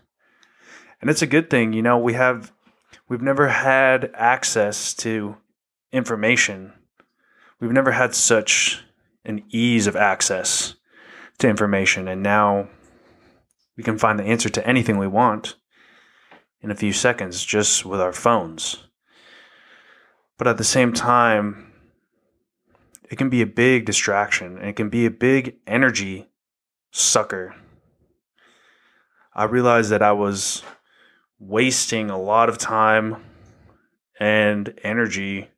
And 1.00 1.08
it's 1.08 1.22
a 1.22 1.26
good 1.26 1.48
thing, 1.48 1.72
you 1.72 1.82
know, 1.82 1.98
we 1.98 2.14
have 2.14 2.52
we've 3.08 3.22
never 3.22 3.48
had 3.48 4.10
access 4.14 4.94
to 4.94 5.36
information. 5.92 6.72
We've 7.60 7.72
never 7.72 7.92
had 7.92 8.14
such 8.14 8.84
an 9.24 9.42
ease 9.50 9.86
of 9.86 9.96
access 9.96 10.74
to 11.38 11.48
information 11.48 12.08
and 12.08 12.22
now 12.22 12.68
we 13.76 13.84
can 13.84 13.98
find 13.98 14.18
the 14.18 14.24
answer 14.24 14.48
to 14.50 14.66
anything 14.66 14.98
we 14.98 15.06
want 15.06 15.56
in 16.60 16.70
a 16.70 16.76
few 16.76 16.92
seconds 16.92 17.44
just 17.44 17.84
with 17.84 18.00
our 18.00 18.12
phones. 18.12 18.84
But 20.36 20.48
at 20.48 20.58
the 20.58 20.64
same 20.64 20.92
time, 20.92 21.69
it 23.10 23.18
can 23.18 23.28
be 23.28 23.42
a 23.42 23.46
big 23.46 23.84
distraction 23.84 24.56
and 24.56 24.68
it 24.68 24.76
can 24.76 24.88
be 24.88 25.04
a 25.04 25.10
big 25.10 25.56
energy 25.66 26.28
sucker. 26.92 27.54
I 29.34 29.44
realized 29.44 29.90
that 29.90 30.02
I 30.02 30.12
was 30.12 30.62
wasting 31.38 32.10
a 32.10 32.20
lot 32.20 32.48
of 32.48 32.58
time 32.58 33.16
and 34.18 34.78
energy 34.84 35.48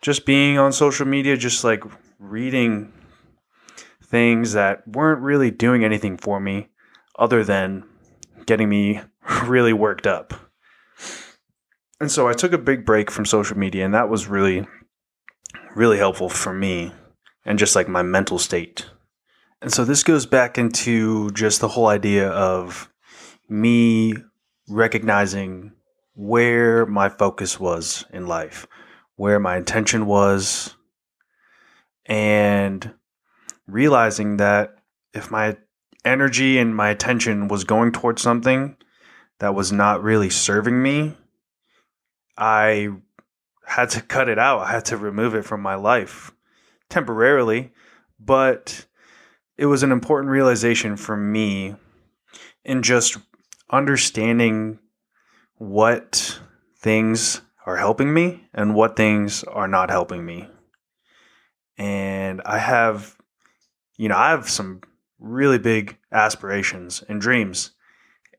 just 0.00 0.24
being 0.24 0.58
on 0.58 0.72
social 0.72 1.06
media, 1.06 1.36
just 1.36 1.62
like 1.62 1.84
reading 2.18 2.92
things 4.02 4.52
that 4.52 4.86
weren't 4.86 5.20
really 5.20 5.50
doing 5.50 5.84
anything 5.84 6.16
for 6.16 6.40
me 6.40 6.68
other 7.18 7.44
than 7.44 7.84
getting 8.46 8.68
me 8.68 9.00
really 9.44 9.72
worked 9.72 10.06
up. 10.06 10.34
And 12.00 12.10
so 12.10 12.28
I 12.28 12.32
took 12.32 12.52
a 12.52 12.58
big 12.58 12.84
break 12.84 13.10
from 13.10 13.24
social 13.24 13.56
media, 13.56 13.84
and 13.84 13.94
that 13.94 14.08
was 14.08 14.26
really, 14.26 14.66
really 15.74 15.98
helpful 15.98 16.28
for 16.28 16.52
me 16.52 16.92
and 17.44 17.58
just 17.58 17.74
like 17.74 17.88
my 17.88 18.02
mental 18.02 18.38
state. 18.38 18.86
And 19.60 19.72
so 19.72 19.84
this 19.84 20.02
goes 20.02 20.26
back 20.26 20.58
into 20.58 21.30
just 21.30 21.60
the 21.60 21.68
whole 21.68 21.86
idea 21.86 22.28
of 22.28 22.90
me 23.48 24.14
recognizing 24.68 25.72
where 26.14 26.84
my 26.86 27.08
focus 27.08 27.58
was 27.58 28.04
in 28.12 28.26
life, 28.26 28.66
where 29.16 29.38
my 29.38 29.56
intention 29.56 30.06
was, 30.06 30.74
and 32.06 32.92
realizing 33.66 34.38
that 34.38 34.74
if 35.14 35.30
my 35.30 35.56
energy 36.04 36.58
and 36.58 36.74
my 36.74 36.90
attention 36.90 37.48
was 37.48 37.64
going 37.64 37.92
towards 37.92 38.20
something 38.20 38.76
that 39.38 39.54
was 39.54 39.72
not 39.72 40.02
really 40.02 40.30
serving 40.30 40.82
me, 40.82 41.16
I 42.36 42.88
had 43.72 43.90
to 43.90 44.02
cut 44.02 44.28
it 44.28 44.38
out. 44.38 44.60
I 44.60 44.70
had 44.70 44.84
to 44.86 44.96
remove 44.96 45.34
it 45.34 45.46
from 45.46 45.62
my 45.62 45.76
life 45.76 46.30
temporarily, 46.90 47.72
but 48.20 48.84
it 49.56 49.66
was 49.66 49.82
an 49.82 49.92
important 49.92 50.30
realization 50.30 50.96
for 50.96 51.16
me 51.16 51.74
in 52.64 52.82
just 52.82 53.16
understanding 53.70 54.78
what 55.56 56.38
things 56.78 57.40
are 57.64 57.78
helping 57.78 58.12
me 58.12 58.44
and 58.52 58.74
what 58.74 58.94
things 58.94 59.42
are 59.44 59.68
not 59.68 59.88
helping 59.88 60.26
me. 60.26 60.48
And 61.78 62.42
I 62.44 62.58
have, 62.58 63.16
you 63.96 64.08
know, 64.08 64.16
I 64.16 64.30
have 64.30 64.50
some 64.50 64.82
really 65.18 65.58
big 65.58 65.96
aspirations 66.10 67.02
and 67.08 67.20
dreams. 67.20 67.70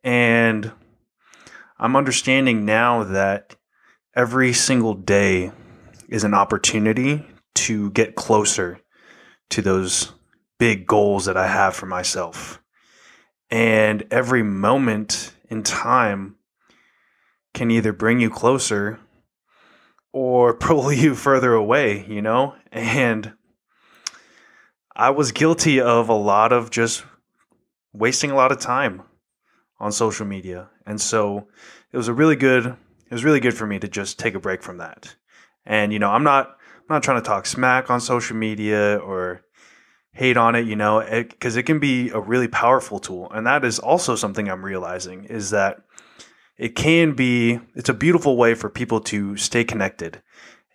And 0.04 0.72
I'm 1.80 1.96
understanding 1.96 2.66
now 2.66 3.04
that 3.04 3.56
every 4.16 4.54
single 4.54 4.94
day 4.94 5.52
is 6.08 6.24
an 6.24 6.34
opportunity 6.34 7.26
to 7.56 7.90
get 7.92 8.16
closer 8.16 8.80
to 9.50 9.62
those 9.62 10.12
big 10.60 10.86
goals 10.86 11.26
that 11.26 11.38
I 11.38 11.48
have 11.48 11.76
for 11.76 11.86
myself. 11.86 12.62
And 13.50 14.04
every 14.12 14.44
moment 14.44 15.34
in 15.50 15.64
time 15.64 16.36
can 17.54 17.72
either 17.72 17.94
bring 17.94 18.20
you 18.20 18.30
closer 18.30 19.00
or 20.12 20.54
pull 20.58 20.92
you 20.92 21.16
further 21.16 21.54
away, 21.54 22.06
you 22.08 22.22
know? 22.22 22.56
And 22.72 23.34
I 24.96 25.10
was 25.10 25.32
guilty 25.32 25.82
of 25.82 26.10
a 26.10 26.14
lot 26.14 26.54
of 26.54 26.70
just 26.70 27.04
wasting 27.94 28.32
a 28.32 28.36
lot 28.36 28.52
of 28.52 28.60
time 28.60 29.04
on 29.80 29.92
social 29.92 30.26
media. 30.26 30.70
And 30.86 31.02
so 31.02 31.48
it 31.92 31.98
was 31.98 32.08
a 32.08 32.14
really 32.14 32.36
good 32.36 32.76
it 33.14 33.18
was 33.18 33.24
really 33.24 33.40
good 33.40 33.54
for 33.54 33.68
me 33.68 33.78
to 33.78 33.88
just 33.88 34.18
take 34.18 34.34
a 34.34 34.40
break 34.40 34.64
from 34.64 34.80
that. 34.80 35.16
And 35.68 35.94
you 35.94 36.00
know, 36.00 36.10
I'm 36.10 36.24
not 36.24 36.48
I'm 36.48 36.96
not 36.96 37.04
trying 37.04 37.22
to 37.22 37.28
talk 37.28 37.46
smack 37.46 37.92
on 37.92 38.02
social 38.02 38.36
media 38.36 38.98
or 38.98 39.44
hate 40.14 40.36
on 40.36 40.56
it, 40.56 40.66
you 40.66 40.76
know, 40.76 41.00
because 41.08 41.56
it, 41.56 41.60
it, 41.60 41.64
can 41.68 41.78
be 41.78 42.10
a 42.10 42.20
really 42.20 42.48
powerful 42.48 42.98
tool. 42.98 43.32
And 43.32 43.46
that 43.46 43.64
is 43.64 43.78
also 43.78 44.16
something 44.16 44.50
I'm 44.50 44.66
realizing 44.66 45.26
is 45.26 45.52
that 45.52 45.78
it 46.58 46.70
can 46.70 47.14
be, 47.14 47.60
it's 47.76 47.90
a 47.90 47.94
beautiful 47.94 48.36
way 48.36 48.56
for 48.56 48.68
people 48.68 49.00
to 49.02 49.38
stay 49.38 49.64
connected 49.64 50.24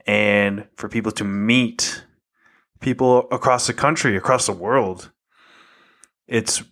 and 0.07 0.69
for 0.77 0.89
people 0.89 1.11
to 1.13 1.25
meet 1.25 2.05
people 2.79 3.27
across 3.33 3.67
the 3.67 3.75
country, 3.75 4.17
across 4.17 4.47
the 4.47 4.53
world. 4.53 5.11
It's, 6.29 6.63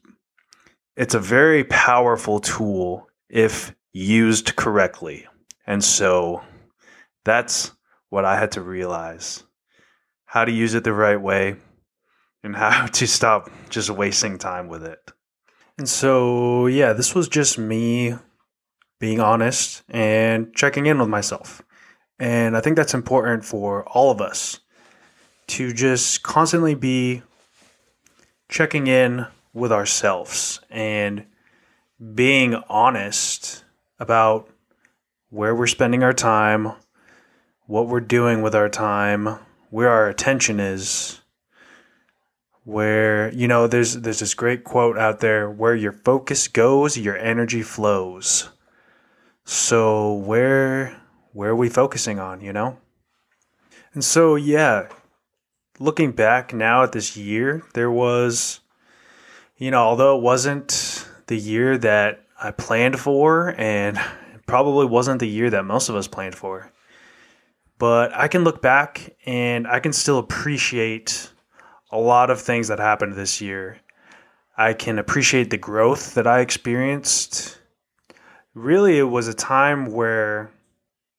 it's 0.97 1.15
a 1.15 1.21
very 1.21 1.65
powerful 1.65 2.39
tool 2.39 3.09
if 3.29 3.75
used 3.93 4.55
correctly. 4.55 5.27
And 5.67 5.83
so 5.83 6.43
that's 7.25 7.73
what 8.09 8.25
I 8.25 8.39
had 8.39 8.53
to 8.53 8.61
realize 8.61 9.43
how 10.27 10.45
to 10.45 10.53
use 10.53 10.75
it 10.75 10.85
the 10.85 10.93
right 10.93 11.21
way 11.21 11.57
and 12.43 12.55
how 12.57 12.87
to 12.87 13.07
stop 13.07 13.51
just 13.69 13.91
wasting 13.91 14.39
time 14.39 14.69
with 14.69 14.85
it. 14.85 15.13
And 15.79 15.89
so, 15.89 16.67
yeah, 16.67 16.93
this 16.93 17.15
was 17.15 17.29
just 17.29 17.59
me 17.59 18.15
being 18.99 19.21
honest 19.21 19.83
and 19.89 20.55
checking 20.55 20.87
in 20.87 20.99
with 20.99 21.09
myself. 21.09 21.63
And 22.19 22.57
I 22.57 22.61
think 22.61 22.77
that's 22.77 22.95
important 22.95 23.45
for 23.45 23.87
all 23.89 24.11
of 24.11 24.23
us 24.23 24.61
to 25.49 25.73
just 25.73 26.23
constantly 26.23 26.75
be 26.75 27.23
checking 28.49 28.87
in 28.87 29.27
with 29.53 29.71
ourselves 29.71 30.61
and 30.71 31.27
being 32.15 32.55
honest 32.69 33.65
about 33.99 34.49
where 35.31 35.55
we're 35.55 35.67
spending 35.67 36.03
our 36.03 36.13
time, 36.13 36.73
what 37.67 37.89
we're 37.89 38.01
doing 38.01 38.43
with 38.43 38.55
our 38.55 38.69
time, 38.69 39.39
where 39.71 39.89
our 39.89 40.09
attention 40.09 40.61
is. 40.61 41.21
Where, 42.65 43.33
you 43.33 43.47
know, 43.47 43.69
there's 43.69 43.95
there's 43.95 44.19
this 44.19 44.35
great 44.35 44.65
quote 44.65 44.99
out 44.99 45.21
there 45.21 45.49
where 45.49 45.77
your 45.77 45.93
focus 45.93 46.49
goes, 46.49 46.99
your 46.99 47.17
energy 47.17 47.63
flows. 47.63 48.51
So 49.45 50.15
where 50.15 51.01
where 51.33 51.51
are 51.51 51.57
we 51.57 51.69
focusing 51.69 52.19
on, 52.19 52.41
you 52.41 52.53
know? 52.53 52.79
And 53.95 54.05
so 54.05 54.35
yeah, 54.35 54.89
looking 55.79 56.11
back 56.11 56.53
now 56.53 56.83
at 56.83 56.91
this 56.91 57.17
year, 57.17 57.63
there 57.75 57.91
was 57.91 58.61
you 59.59 59.71
know, 59.71 59.83
although 59.83 60.17
it 60.19 60.23
wasn't 60.23 61.07
the 61.29 61.37
year 61.37 61.79
that 61.79 62.27
I 62.43 62.51
planned 62.51 62.99
for 62.99 63.55
and 63.59 63.99
probably 64.47 64.87
wasn't 64.87 65.21
the 65.21 65.29
year 65.29 65.51
that 65.51 65.65
most 65.65 65.89
of 65.89 65.97
us 65.97 66.09
planned 66.09 66.35
for. 66.35 66.73
But 67.79 68.15
I 68.15 68.29
can 68.29 68.45
look 68.45 68.63
back 68.63 69.17
and 69.27 69.67
I 69.67 69.81
can 69.81 69.93
still 69.93 70.19
appreciate 70.19 71.31
a 71.91 71.99
lot 71.99 72.31
of 72.31 72.41
things 72.41 72.69
that 72.69 72.79
happened 72.79 73.15
this 73.15 73.41
year. 73.41 73.79
I 74.57 74.73
can 74.73 74.99
appreciate 74.99 75.51
the 75.51 75.59
growth 75.59 76.15
that 76.15 76.27
I 76.27 76.41
experienced 76.41 77.59
really 78.57 78.99
it 78.99 79.03
was 79.03 79.29
a 79.29 79.35
time 79.35 79.87
where 79.93 80.51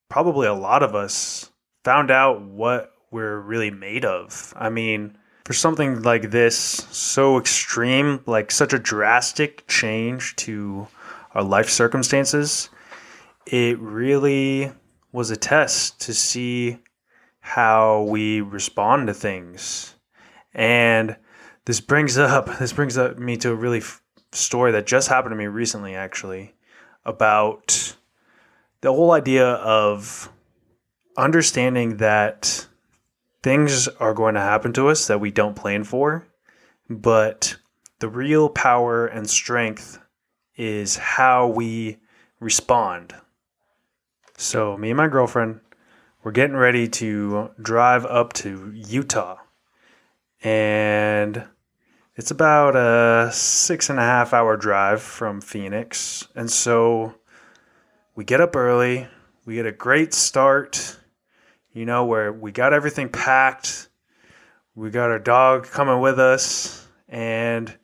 probably 0.10 0.48
a 0.48 0.54
lot 0.54 0.82
of 0.84 0.96
us 0.96 1.52
found 1.86 2.12
out 2.12 2.42
what 2.42 2.92
we're 3.12 3.40
really 3.40 3.72
made 3.72 4.04
of. 4.04 4.54
I 4.58 4.70
mean, 4.70 5.18
for 5.46 5.54
something 5.54 6.02
like 6.02 6.32
this, 6.32 6.58
so 6.58 7.38
extreme, 7.38 8.22
like 8.26 8.52
such 8.52 8.74
a 8.74 8.80
drastic 8.80 9.66
change 9.68 10.36
to 10.38 10.88
our 11.36 11.44
life 11.44 11.70
circumstances, 11.70 12.70
it 13.52 13.80
really 13.80 14.72
was 15.12 15.32
a 15.32 15.38
test 15.38 16.02
to 16.02 16.14
see 16.14 16.80
how 17.40 18.04
we 18.04 18.42
respond 18.42 19.08
to 19.08 19.14
things. 19.14 19.96
And 20.54 21.16
this 21.66 21.80
brings 21.80 22.18
up 22.18 22.58
this 22.60 22.74
brings 22.74 22.98
up 22.98 23.18
me 23.18 23.38
to 23.38 23.52
a 23.52 23.56
really 23.56 23.80
f- 23.80 24.02
story 24.32 24.72
that 24.74 24.86
just 24.86 25.08
happened 25.08 25.32
to 25.32 25.38
me 25.38 25.48
recently 25.48 25.96
actually 25.96 26.56
about 27.06 27.96
the 28.82 28.92
whole 28.92 29.12
idea 29.12 29.48
of 29.48 30.30
understanding 31.16 31.98
that 31.98 32.68
things 33.42 33.88
are 33.88 34.14
going 34.14 34.36
to 34.36 34.42
happen 34.42 34.74
to 34.74 34.90
us 34.90 35.08
that 35.08 35.22
we 35.22 35.32
don't 35.32 35.56
plan 35.56 35.84
for, 35.86 36.28
but 36.90 37.56
the 38.00 38.10
real 38.10 38.50
power 38.50 39.08
and 39.08 39.30
strength 39.30 40.00
is 40.58 40.98
how 40.98 41.48
we 41.48 41.98
respond. 42.40 43.16
So, 44.40 44.78
me 44.78 44.92
and 44.92 44.98
my 44.98 45.08
girlfriend, 45.08 45.62
we're 46.22 46.32
getting 46.32 46.56
ready 46.56 46.88
to 46.90 47.50
drive 47.60 48.06
up 48.06 48.34
to 48.34 48.72
Utah. 48.72 49.38
And 50.44 51.44
it's 52.16 52.30
about 52.30 52.76
a 52.76 53.32
six 53.34 53.90
and 53.90 53.98
a 53.98 54.04
half 54.04 54.36
hour 54.36 54.56
drive 54.56 55.02
from 55.02 55.42
Phoenix. 55.42 56.28
And 56.36 56.52
so 56.52 57.16
we 58.16 58.26
get 58.26 58.40
up 58.40 58.56
early, 58.56 59.08
we 59.46 59.56
get 59.56 59.66
a 59.66 59.72
great 59.72 60.14
start, 60.14 61.00
you 61.74 61.88
know, 61.88 62.06
where 62.06 62.32
we 62.32 62.52
got 62.52 62.74
everything 62.74 63.10
packed, 63.10 63.90
we 64.76 64.92
got 64.92 65.10
our 65.10 65.18
dog 65.18 65.66
coming 65.66 66.00
with 66.00 66.20
us, 66.20 66.88
and 67.10 67.76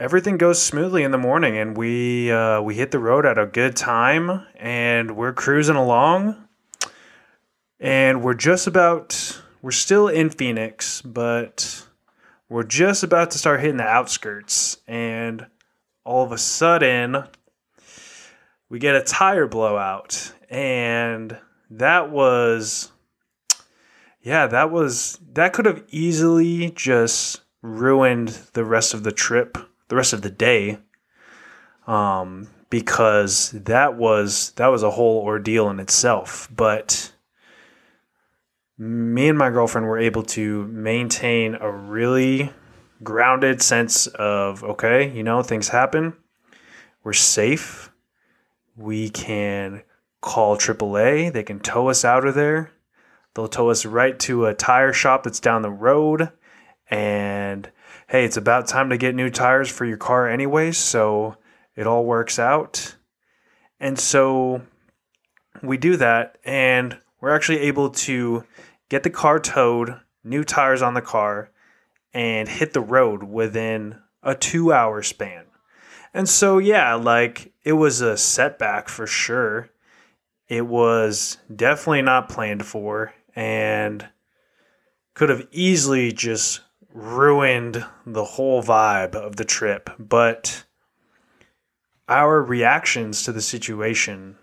everything 0.00 0.38
goes 0.38 0.60
smoothly 0.60 1.02
in 1.02 1.10
the 1.10 1.18
morning. 1.18 1.58
And 1.58 1.76
we, 1.76 2.32
uh, 2.32 2.62
we 2.62 2.74
hit 2.74 2.90
the 2.90 2.98
road 2.98 3.26
at 3.26 3.38
a 3.38 3.46
good 3.46 3.76
time, 3.76 4.46
and 4.56 5.14
we're 5.14 5.34
cruising 5.34 5.76
along. 5.76 6.48
And 7.78 8.22
we're 8.22 8.34
just 8.34 8.66
about, 8.66 9.40
we're 9.62 9.70
still 9.70 10.08
in 10.08 10.30
Phoenix, 10.30 11.02
but 11.02 11.86
we're 12.48 12.64
just 12.64 13.02
about 13.02 13.30
to 13.32 13.38
start 13.38 13.60
hitting 13.60 13.76
the 13.76 13.84
outskirts, 13.84 14.78
and 14.88 15.46
all 16.04 16.24
of 16.24 16.32
a 16.32 16.38
sudden, 16.38 17.24
we 18.68 18.78
get 18.78 18.96
a 18.96 19.02
tire 19.02 19.46
blowout. 19.46 20.32
And 20.48 21.38
that 21.70 22.10
was, 22.10 22.90
yeah, 24.20 24.46
that 24.48 24.70
was, 24.70 25.18
that 25.32 25.52
could 25.52 25.66
have 25.66 25.84
easily 25.90 26.70
just 26.70 27.42
ruined 27.62 28.28
the 28.54 28.64
rest 28.64 28.94
of 28.94 29.04
the 29.04 29.12
trip, 29.12 29.56
the 29.90 29.96
rest 29.96 30.14
of 30.14 30.22
the 30.22 30.30
day. 30.30 30.78
Um, 31.86 32.48
because 32.70 33.50
that 33.50 33.96
was 33.96 34.52
that 34.52 34.68
was 34.68 34.82
a 34.82 34.90
whole 34.92 35.22
ordeal 35.22 35.68
in 35.68 35.80
itself. 35.80 36.48
But 36.54 37.12
me 38.78 39.28
and 39.28 39.36
my 39.36 39.50
girlfriend 39.50 39.86
were 39.86 39.98
able 39.98 40.22
to 40.22 40.66
maintain 40.68 41.56
a 41.56 41.70
really 41.70 42.52
grounded 43.02 43.60
sense 43.60 44.06
of 44.06 44.64
okay, 44.64 45.10
you 45.12 45.22
know, 45.22 45.42
things 45.42 45.68
happen. 45.68 46.14
We're 47.02 47.12
safe. 47.12 47.90
We 48.76 49.10
can 49.10 49.82
call 50.20 50.56
AAA. 50.56 51.32
They 51.32 51.42
can 51.42 51.60
tow 51.60 51.88
us 51.88 52.04
out 52.04 52.24
of 52.24 52.34
there. 52.34 52.70
They'll 53.34 53.48
tow 53.48 53.70
us 53.70 53.84
right 53.84 54.18
to 54.20 54.46
a 54.46 54.54
tire 54.54 54.92
shop 54.92 55.24
that's 55.24 55.40
down 55.40 55.62
the 55.62 55.70
road. 55.70 56.30
And 56.88 57.70
hey, 58.10 58.24
it's 58.24 58.36
about 58.36 58.66
time 58.66 58.90
to 58.90 58.98
get 58.98 59.14
new 59.14 59.30
tires 59.30 59.70
for 59.70 59.84
your 59.84 59.96
car, 59.96 60.28
anyways. 60.28 60.76
So 60.76 61.36
it 61.76 61.86
all 61.86 62.04
works 62.04 62.40
out. 62.40 62.96
And 63.78 63.96
so 63.96 64.62
we 65.62 65.76
do 65.76 65.96
that. 65.96 66.36
And 66.44 66.98
we're 67.20 67.32
actually 67.32 67.60
able 67.60 67.90
to 67.90 68.44
get 68.88 69.04
the 69.04 69.10
car 69.10 69.38
towed, 69.38 70.00
new 70.24 70.42
tires 70.42 70.82
on 70.82 70.94
the 70.94 71.00
car, 71.00 71.52
and 72.12 72.48
hit 72.48 72.72
the 72.72 72.80
road 72.80 73.22
within 73.22 74.00
a 74.24 74.34
two 74.34 74.72
hour 74.72 75.04
span. 75.04 75.44
And 76.12 76.28
so, 76.28 76.58
yeah, 76.58 76.94
like 76.94 77.52
it 77.62 77.74
was 77.74 78.00
a 78.00 78.16
setback 78.16 78.88
for 78.88 79.06
sure. 79.06 79.70
It 80.48 80.66
was 80.66 81.38
definitely 81.54 82.02
not 82.02 82.28
planned 82.28 82.66
for 82.66 83.14
and 83.36 84.08
could 85.14 85.28
have 85.28 85.46
easily 85.52 86.10
just 86.10 86.62
ruined 86.92 87.84
the 88.06 88.24
whole 88.24 88.62
vibe 88.62 89.14
of 89.14 89.36
the 89.36 89.44
trip. 89.44 89.90
But 89.98 90.64
our 92.08 92.42
reactions 92.42 93.22
to 93.24 93.32
the 93.32 93.40
situation 93.40 94.36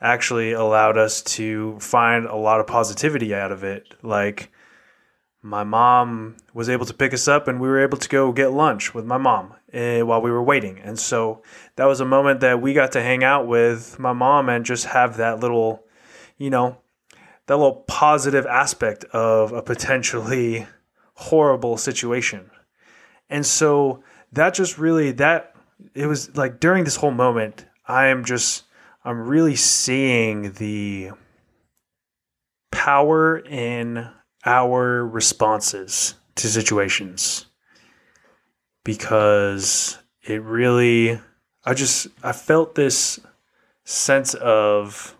actually 0.00 0.52
allowed 0.52 0.96
us 0.96 1.22
to 1.22 1.78
find 1.78 2.26
a 2.26 2.36
lot 2.36 2.60
of 2.60 2.66
positivity 2.66 3.34
out 3.34 3.52
of 3.52 3.64
it. 3.64 3.94
Like, 4.02 4.50
my 5.42 5.64
mom 5.64 6.36
was 6.52 6.68
able 6.68 6.84
to 6.86 6.94
pick 6.94 7.14
us 7.14 7.26
up 7.26 7.48
and 7.48 7.60
we 7.60 7.68
were 7.68 7.82
able 7.82 7.96
to 7.98 8.08
go 8.08 8.32
get 8.32 8.52
lunch 8.52 8.94
with 8.94 9.06
my 9.06 9.16
mom 9.16 9.54
uh, 9.72 10.00
while 10.00 10.20
we 10.20 10.30
were 10.30 10.42
waiting. 10.42 10.78
And 10.78 10.98
so 10.98 11.42
that 11.76 11.86
was 11.86 12.00
a 12.00 12.04
moment 12.04 12.40
that 12.40 12.60
we 12.60 12.74
got 12.74 12.92
to 12.92 13.02
hang 13.02 13.24
out 13.24 13.46
with 13.46 13.98
my 13.98 14.12
mom 14.12 14.48
and 14.48 14.64
just 14.64 14.86
have 14.86 15.16
that 15.16 15.40
little, 15.40 15.84
you 16.36 16.50
know, 16.50 16.76
that 17.46 17.56
little 17.56 17.84
positive 17.88 18.46
aspect 18.46 19.04
of 19.04 19.52
a 19.52 19.62
potentially 19.62 20.66
horrible 21.20 21.76
situation. 21.76 22.50
And 23.28 23.44
so 23.44 24.02
that 24.32 24.54
just 24.54 24.78
really 24.78 25.12
that 25.12 25.54
it 25.94 26.06
was 26.06 26.34
like 26.36 26.60
during 26.60 26.84
this 26.84 26.96
whole 26.96 27.10
moment, 27.10 27.66
I 27.86 28.06
am 28.06 28.24
just 28.24 28.64
I'm 29.04 29.28
really 29.28 29.56
seeing 29.56 30.52
the 30.52 31.10
power 32.70 33.38
in 33.38 34.08
our 34.46 35.06
responses 35.06 36.14
to 36.36 36.48
situations 36.48 37.46
because 38.84 39.98
it 40.22 40.42
really 40.42 41.20
I 41.64 41.74
just 41.74 42.08
I 42.22 42.32
felt 42.32 42.74
this 42.74 43.20
sense 43.84 44.34
of 44.34 45.16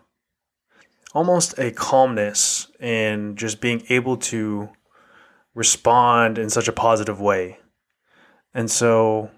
almost 1.13 1.59
a 1.59 1.71
calmness 1.73 2.69
in 2.79 3.37
just 3.37 3.61
being 3.61 3.85
able 3.89 4.17
to 4.17 4.69
respond 5.61 6.39
in 6.39 6.49
such 6.49 6.69
a 6.69 6.73
positive 6.73 7.21
way. 7.21 7.59
And 8.55 8.71
so 8.71 9.31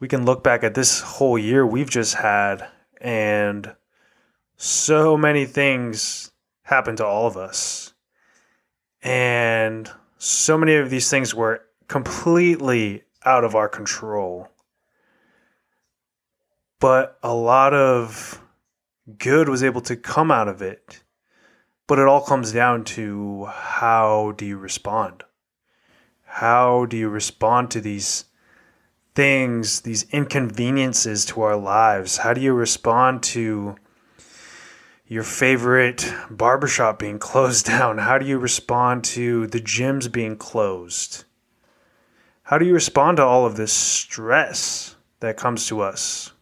we 0.00 0.08
can 0.08 0.24
look 0.24 0.42
back 0.42 0.64
at 0.64 0.74
this 0.74 1.00
whole 1.00 1.38
year 1.38 1.64
we've 1.64 1.88
just 1.88 2.14
had 2.14 2.66
and 3.00 3.76
so 4.56 5.16
many 5.16 5.44
things 5.44 6.32
happened 6.62 6.98
to 6.98 7.06
all 7.06 7.28
of 7.28 7.36
us. 7.36 7.94
And 9.02 9.88
so 10.18 10.58
many 10.58 10.74
of 10.74 10.90
these 10.90 11.08
things 11.08 11.32
were 11.32 11.62
completely 11.86 13.04
out 13.24 13.44
of 13.44 13.54
our 13.54 13.68
control. 13.68 14.48
But 16.80 17.18
a 17.22 17.32
lot 17.32 17.72
of 17.72 18.42
good 19.16 19.48
was 19.48 19.62
able 19.62 19.82
to 19.82 19.94
come 19.94 20.32
out 20.32 20.48
of 20.48 20.60
it. 20.60 21.04
But 21.86 21.98
it 22.00 22.08
all 22.08 22.20
comes 22.20 22.52
down 22.52 22.84
to 22.84 23.44
how 23.46 24.34
do 24.36 24.44
you 24.44 24.56
respond? 24.56 25.22
How 26.24 26.84
do 26.86 26.96
you 26.96 27.08
respond 27.08 27.70
to 27.70 27.80
these 27.80 28.24
things, 29.14 29.82
these 29.82 30.04
inconveniences 30.10 31.24
to 31.26 31.42
our 31.42 31.56
lives? 31.56 32.18
How 32.18 32.34
do 32.34 32.40
you 32.40 32.52
respond 32.52 33.22
to 33.24 33.76
your 35.06 35.22
favorite 35.22 36.12
barbershop 36.28 36.98
being 36.98 37.18
closed 37.20 37.66
down? 37.66 37.98
How 37.98 38.18
do 38.18 38.26
you 38.26 38.38
respond 38.38 39.04
to 39.04 39.46
the 39.46 39.60
gyms 39.60 40.10
being 40.10 40.36
closed? 40.36 41.24
How 42.42 42.58
do 42.58 42.66
you 42.66 42.74
respond 42.74 43.16
to 43.18 43.24
all 43.24 43.46
of 43.46 43.56
this 43.56 43.72
stress 43.72 44.96
that 45.20 45.36
comes 45.36 45.66
to 45.68 45.80
us? 45.80 46.32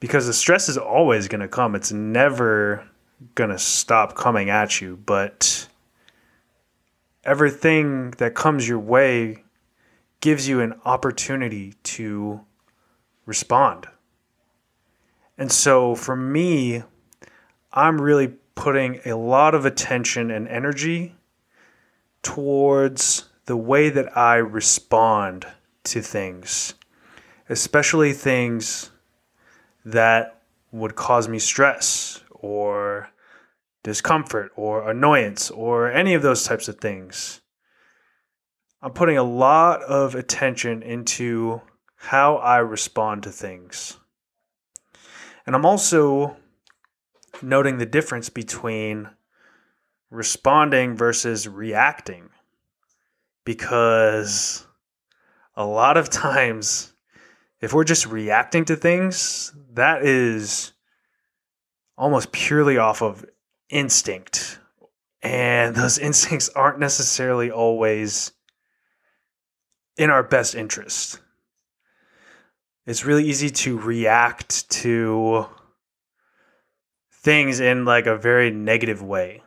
Because 0.00 0.26
the 0.26 0.32
stress 0.32 0.68
is 0.68 0.76
always 0.76 1.28
going 1.28 1.40
to 1.42 1.48
come. 1.48 1.74
It's 1.74 1.92
never 1.92 2.88
to 3.50 3.58
stop 3.58 4.14
coming 4.14 4.50
at 4.50 4.80
you, 4.80 4.96
but 4.96 5.68
everything 7.24 8.12
that 8.12 8.34
comes 8.34 8.68
your 8.68 8.78
way 8.78 9.44
gives 10.20 10.48
you 10.48 10.60
an 10.60 10.74
opportunity 10.84 11.74
to 11.82 12.40
respond. 13.26 13.86
And 15.38 15.50
so 15.50 15.94
for 15.94 16.14
me, 16.14 16.82
I'm 17.72 18.00
really 18.00 18.34
putting 18.54 19.00
a 19.04 19.16
lot 19.16 19.54
of 19.54 19.64
attention 19.64 20.30
and 20.30 20.46
energy 20.46 21.14
towards 22.22 23.28
the 23.46 23.56
way 23.56 23.90
that 23.90 24.16
I 24.16 24.36
respond 24.36 25.46
to 25.84 26.00
things, 26.00 26.74
especially 27.48 28.12
things 28.12 28.90
that 29.84 30.42
would 30.70 30.94
cause 30.94 31.28
me 31.28 31.38
stress 31.38 32.22
or 32.30 33.10
discomfort 33.82 34.52
or 34.56 34.88
annoyance 34.88 35.50
or 35.50 35.90
any 35.90 36.14
of 36.14 36.22
those 36.22 36.44
types 36.44 36.68
of 36.68 36.78
things. 36.78 37.40
I'm 38.80 38.92
putting 38.92 39.18
a 39.18 39.22
lot 39.22 39.82
of 39.82 40.14
attention 40.14 40.82
into 40.82 41.60
how 41.96 42.36
I 42.36 42.58
respond 42.58 43.22
to 43.24 43.30
things. 43.30 43.96
And 45.46 45.54
I'm 45.54 45.66
also 45.66 46.36
noting 47.40 47.78
the 47.78 47.86
difference 47.86 48.28
between 48.28 49.08
responding 50.10 50.96
versus 50.96 51.48
reacting 51.48 52.28
because 53.44 54.66
a 55.56 55.64
lot 55.64 55.96
of 55.96 56.10
times 56.10 56.92
if 57.60 57.72
we're 57.72 57.84
just 57.84 58.06
reacting 58.06 58.64
to 58.66 58.76
things 58.76 59.54
that 59.72 60.04
is 60.04 60.72
almost 61.96 62.32
purely 62.32 62.78
off 62.78 63.00
of 63.00 63.24
instinct 63.72 64.60
and 65.22 65.74
those 65.74 65.98
instincts 66.08 66.48
aren't 66.50 66.78
necessarily 66.78 67.50
always 67.50 68.32
in 69.96 70.10
our 70.10 70.22
best 70.22 70.54
interest 70.54 71.18
it's 72.84 73.04
really 73.04 73.24
easy 73.24 73.48
to 73.48 73.78
react 73.78 74.68
to 74.70 75.46
things 77.12 77.60
in 77.60 77.84
like 77.84 78.06
a 78.06 78.16
very 78.16 78.50
negative 78.50 79.02
way. 79.02 79.42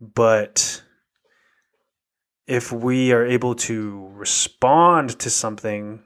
But 0.00 0.82
if 2.46 2.72
we 2.72 3.12
are 3.12 3.24
able 3.24 3.54
to 3.54 4.08
respond 4.12 5.18
to 5.20 5.30
something 5.30 6.02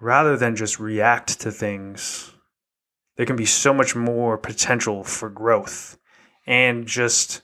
rather 0.00 0.36
than 0.36 0.56
just 0.56 0.80
react 0.80 1.40
to 1.40 1.52
things, 1.52 2.31
there 3.16 3.26
can 3.26 3.36
be 3.36 3.46
so 3.46 3.74
much 3.74 3.94
more 3.94 4.38
potential 4.38 5.04
for 5.04 5.28
growth 5.28 5.98
and 6.46 6.86
just 6.86 7.42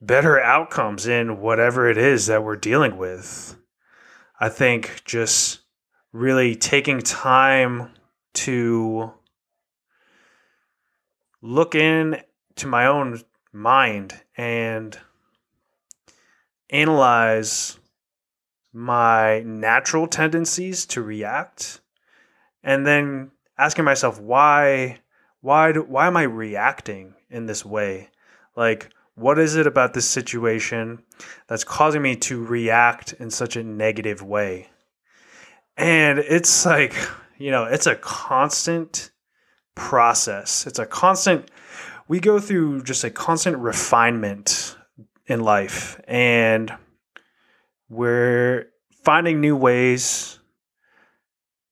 better 0.00 0.40
outcomes 0.40 1.06
in 1.06 1.40
whatever 1.40 1.88
it 1.88 1.96
is 1.96 2.26
that 2.26 2.42
we're 2.42 2.56
dealing 2.56 2.96
with. 2.96 3.56
I 4.40 4.48
think 4.48 5.02
just 5.04 5.60
really 6.12 6.56
taking 6.56 7.00
time 7.00 7.90
to 8.34 9.12
look 11.40 11.74
in 11.74 12.20
to 12.56 12.66
my 12.66 12.86
own 12.86 13.22
mind 13.52 14.20
and 14.36 14.98
analyze 16.70 17.78
my 18.72 19.40
natural 19.40 20.06
tendencies 20.06 20.86
to 20.86 21.02
react 21.02 21.80
and 22.62 22.86
then 22.86 23.30
asking 23.58 23.84
myself 23.84 24.20
why 24.20 24.98
why 25.40 25.72
do, 25.72 25.82
why 25.82 26.06
am 26.06 26.16
I 26.16 26.22
reacting 26.22 27.14
in 27.28 27.46
this 27.46 27.64
way? 27.64 28.10
Like 28.56 28.90
what 29.14 29.38
is 29.38 29.56
it 29.56 29.66
about 29.66 29.94
this 29.94 30.08
situation 30.08 31.02
that's 31.46 31.64
causing 31.64 32.02
me 32.02 32.16
to 32.16 32.44
react 32.44 33.12
in 33.14 33.30
such 33.30 33.56
a 33.56 33.62
negative 33.62 34.22
way? 34.22 34.70
And 35.76 36.18
it's 36.18 36.64
like, 36.64 36.94
you 37.38 37.50
know, 37.50 37.64
it's 37.64 37.86
a 37.86 37.96
constant 37.96 39.10
process. 39.74 40.66
It's 40.66 40.78
a 40.78 40.86
constant, 40.86 41.50
we 42.08 42.20
go 42.20 42.38
through 42.38 42.82
just 42.82 43.04
a 43.04 43.10
constant 43.10 43.58
refinement 43.58 44.76
in 45.26 45.40
life. 45.40 46.00
And 46.06 46.72
we're 47.88 48.68
finding 49.04 49.40
new 49.40 49.56
ways 49.56 50.38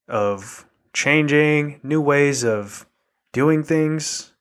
of 0.09 0.67
changing, 0.93 1.81
new 1.83 2.01
ways 2.01 2.45
of 2.45 2.87
doing 3.33 3.63
things. 3.63 4.33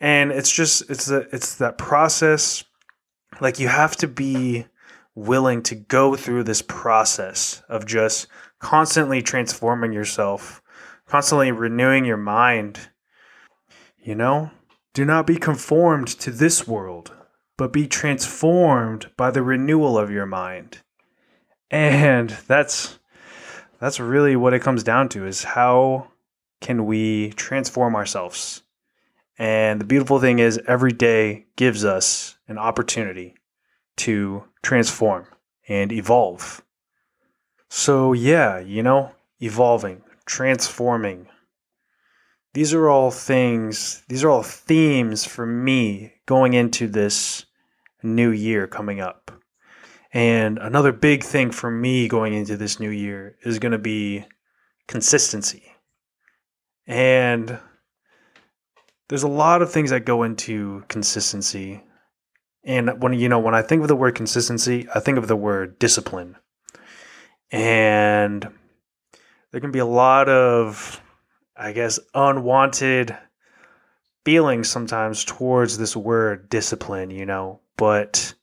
And 0.00 0.30
it's 0.30 0.52
just 0.52 0.88
it's 0.90 1.08
it's 1.08 1.56
that 1.56 1.78
process 1.78 2.64
like 3.40 3.58
you 3.58 3.68
have 3.68 3.96
to 3.96 4.08
be 4.08 4.66
willing 5.14 5.62
to 5.64 5.74
go 5.74 6.14
through 6.14 6.44
this 6.44 6.62
process 6.62 7.62
of 7.68 7.86
just 7.86 8.28
constantly 8.60 9.20
transforming 9.22 9.92
yourself 9.92 10.62
constantly 11.08 11.50
renewing 11.50 12.04
your 12.04 12.18
mind. 12.18 12.90
you 13.98 14.14
know? 14.14 14.50
Do 14.94 15.04
not 15.04 15.26
be 15.26 15.36
conformed 15.36 16.08
to 16.08 16.30
this 16.30 16.66
world, 16.66 17.12
but 17.56 17.72
be 17.72 17.86
transformed 17.86 19.10
by 19.16 19.30
the 19.30 19.42
renewal 19.42 19.98
of 19.98 20.10
your 20.10 20.26
mind. 20.26 20.78
And 21.70 22.30
that's 22.46 22.98
that's 23.80 24.00
really 24.00 24.36
what 24.36 24.54
it 24.54 24.62
comes 24.62 24.82
down 24.82 25.08
to 25.10 25.26
is 25.26 25.44
how 25.44 26.08
can 26.60 26.86
we 26.86 27.30
transform 27.30 27.94
ourselves? 27.94 28.62
And 29.38 29.80
the 29.80 29.84
beautiful 29.84 30.18
thing 30.18 30.40
is 30.40 30.60
every 30.66 30.92
day 30.92 31.46
gives 31.56 31.84
us 31.84 32.36
an 32.48 32.58
opportunity 32.58 33.36
to 33.98 34.44
transform 34.62 35.26
and 35.68 35.92
evolve. 35.92 36.64
So 37.68 38.12
yeah, 38.12 38.58
you 38.58 38.82
know, 38.82 39.12
evolving, 39.40 40.02
transforming. 40.26 41.28
These 42.54 42.74
are 42.74 42.88
all 42.88 43.10
things, 43.10 44.02
these 44.08 44.24
are 44.24 44.30
all 44.30 44.42
themes 44.42 45.24
for 45.24 45.46
me 45.46 46.14
going 46.26 46.54
into 46.54 46.88
this 46.88 47.44
new 48.02 48.30
year 48.30 48.66
coming 48.66 49.00
up. 49.00 49.27
And 50.12 50.58
another 50.58 50.92
big 50.92 51.22
thing 51.22 51.50
for 51.50 51.70
me 51.70 52.08
going 52.08 52.34
into 52.34 52.56
this 52.56 52.80
new 52.80 52.90
year 52.90 53.36
is 53.44 53.58
going 53.58 53.72
to 53.72 53.78
be 53.78 54.24
consistency. 54.86 55.72
And 56.86 57.58
there's 59.08 59.22
a 59.22 59.28
lot 59.28 59.60
of 59.60 59.70
things 59.70 59.90
that 59.90 60.06
go 60.06 60.22
into 60.22 60.84
consistency. 60.88 61.82
And 62.64 63.02
when 63.02 63.12
you 63.12 63.28
know, 63.28 63.38
when 63.38 63.54
I 63.54 63.62
think 63.62 63.82
of 63.82 63.88
the 63.88 63.96
word 63.96 64.14
consistency, 64.14 64.86
I 64.94 65.00
think 65.00 65.18
of 65.18 65.28
the 65.28 65.36
word 65.36 65.78
discipline. 65.78 66.36
And 67.50 68.48
there 69.50 69.60
can 69.60 69.72
be 69.72 69.78
a 69.78 69.86
lot 69.86 70.28
of 70.28 71.02
I 71.58 71.72
guess 71.72 71.98
unwanted 72.14 73.16
feelings 74.24 74.68
sometimes 74.68 75.24
towards 75.24 75.76
this 75.76 75.96
word 75.96 76.48
discipline, 76.48 77.10
you 77.10 77.26
know, 77.26 77.60
but 77.76 78.34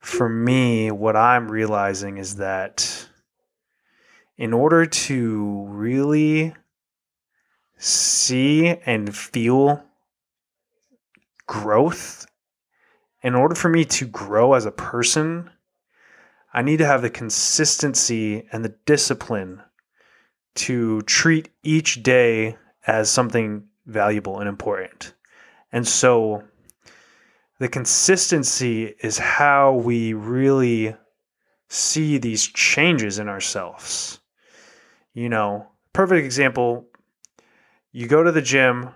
for 0.00 0.28
me, 0.28 0.90
what 0.90 1.16
I'm 1.16 1.50
realizing 1.50 2.16
is 2.18 2.36
that 2.36 3.08
in 4.36 4.52
order 4.52 4.86
to 4.86 5.64
really 5.68 6.54
see 7.76 8.68
and 8.68 9.14
feel 9.14 9.84
growth, 11.46 12.26
in 13.22 13.34
order 13.34 13.54
for 13.54 13.68
me 13.68 13.84
to 13.84 14.06
grow 14.06 14.54
as 14.54 14.64
a 14.64 14.70
person, 14.70 15.50
I 16.52 16.62
need 16.62 16.78
to 16.78 16.86
have 16.86 17.02
the 17.02 17.10
consistency 17.10 18.46
and 18.50 18.64
the 18.64 18.74
discipline 18.86 19.62
to 20.54 21.02
treat 21.02 21.50
each 21.62 22.02
day 22.02 22.56
as 22.86 23.10
something 23.10 23.64
valuable 23.86 24.40
and 24.40 24.48
important. 24.48 25.14
And 25.70 25.86
so 25.86 26.44
the 27.60 27.68
consistency 27.68 28.94
is 29.00 29.18
how 29.18 29.74
we 29.74 30.14
really 30.14 30.96
see 31.68 32.18
these 32.18 32.46
changes 32.48 33.18
in 33.18 33.28
ourselves. 33.28 34.18
You 35.12 35.28
know, 35.28 35.68
perfect 35.92 36.24
example 36.24 36.86
you 37.92 38.06
go 38.06 38.22
to 38.22 38.32
the 38.32 38.42
gym, 38.42 38.90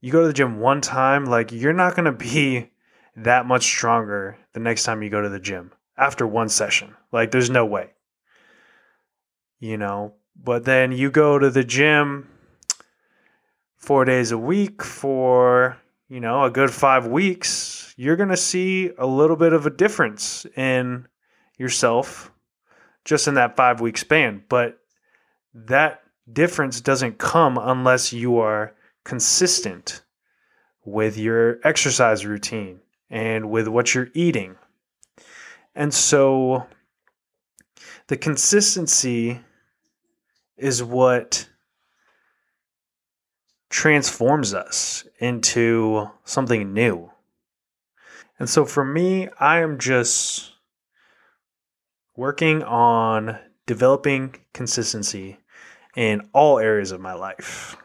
you 0.00 0.12
go 0.12 0.22
to 0.22 0.28
the 0.28 0.32
gym 0.32 0.60
one 0.60 0.80
time, 0.80 1.24
like 1.26 1.52
you're 1.52 1.72
not 1.72 1.94
going 1.94 2.06
to 2.06 2.12
be 2.12 2.70
that 3.16 3.44
much 3.44 3.64
stronger 3.64 4.38
the 4.54 4.60
next 4.60 4.84
time 4.84 5.02
you 5.02 5.10
go 5.10 5.20
to 5.20 5.28
the 5.28 5.40
gym 5.40 5.72
after 5.98 6.26
one 6.26 6.48
session. 6.48 6.94
Like 7.12 7.30
there's 7.30 7.50
no 7.50 7.66
way. 7.66 7.90
You 9.58 9.76
know, 9.76 10.14
but 10.34 10.64
then 10.64 10.90
you 10.90 11.10
go 11.10 11.38
to 11.38 11.50
the 11.50 11.64
gym 11.64 12.30
4 13.76 14.06
days 14.06 14.32
a 14.32 14.38
week 14.38 14.82
for, 14.82 15.79
you 16.10 16.20
know, 16.20 16.44
a 16.44 16.50
good 16.50 16.70
5 16.70 17.06
weeks 17.06 17.80
you're 18.00 18.16
going 18.16 18.30
to 18.30 18.36
see 18.36 18.90
a 18.96 19.06
little 19.06 19.36
bit 19.36 19.52
of 19.52 19.66
a 19.66 19.70
difference 19.70 20.46
in 20.56 21.06
yourself 21.58 22.32
just 23.04 23.28
in 23.28 23.34
that 23.34 23.58
five 23.58 23.82
week 23.82 23.98
span. 23.98 24.42
But 24.48 24.78
that 25.52 26.00
difference 26.32 26.80
doesn't 26.80 27.18
come 27.18 27.58
unless 27.60 28.10
you 28.10 28.38
are 28.38 28.74
consistent 29.04 30.02
with 30.82 31.18
your 31.18 31.58
exercise 31.62 32.24
routine 32.24 32.80
and 33.10 33.50
with 33.50 33.68
what 33.68 33.94
you're 33.94 34.08
eating. 34.14 34.56
And 35.74 35.92
so 35.92 36.68
the 38.06 38.16
consistency 38.16 39.40
is 40.56 40.82
what 40.82 41.49
transforms 43.70 44.52
us 44.52 45.04
into 45.20 46.10
something 46.24 46.72
new. 46.74 47.10
And 48.38 48.48
so 48.50 48.64
for 48.64 48.84
me, 48.84 49.28
I 49.38 49.60
am 49.60 49.78
just 49.78 50.52
working 52.16 52.62
on 52.64 53.38
developing 53.66 54.34
consistency 54.52 55.38
in 55.96 56.28
all 56.32 56.58
areas 56.58 56.92
of 56.92 57.00
my 57.00 57.14
life, 57.14 57.76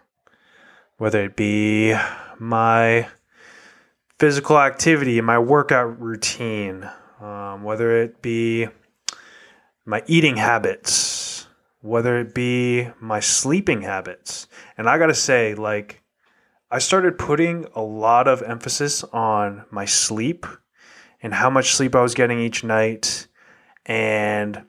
whether 0.98 1.24
it 1.24 1.36
be 1.36 1.96
my 2.40 3.08
physical 4.20 4.60
activity, 4.60 5.22
my 5.22 5.38
workout 5.38 6.00
routine, 6.02 6.90
um, 7.22 7.64
whether 7.64 8.02
it 8.02 8.22
be 8.22 8.68
my 9.86 10.04
eating 10.08 10.38
habits, 10.38 11.05
whether 11.86 12.20
it 12.20 12.34
be 12.34 12.90
my 13.00 13.20
sleeping 13.20 13.84
habits. 13.84 14.48
And 14.78 14.90
I 14.90 14.98
got 14.98 15.08
to 15.08 15.14
say, 15.14 15.54
like, 15.54 16.02
I 16.72 16.80
started 16.80 17.20
putting 17.20 17.68
a 17.76 17.82
lot 17.82 18.28
of 18.28 18.42
emphasis 18.42 19.04
on 19.04 19.66
my 19.70 19.86
sleep 19.86 20.48
and 21.22 21.34
how 21.34 21.50
much 21.50 21.76
sleep 21.76 21.96
I 21.96 22.02
was 22.02 22.16
getting 22.16 22.40
each 22.40 22.64
night 22.64 23.28
and 23.86 24.66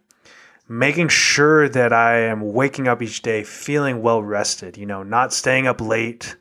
making 0.69 1.09
sure 1.09 1.69
that 1.71 1.93
I 1.93 2.19
am 2.19 2.53
waking 2.53 2.87
up 2.87 3.01
each 3.01 3.23
day 3.23 3.45
feeling 3.45 4.03
well 4.03 4.23
rested, 4.23 4.77
you 4.77 4.85
know, 4.85 5.03
not 5.03 5.33
staying 5.33 5.67
up 5.67 5.81
late, 5.81 6.37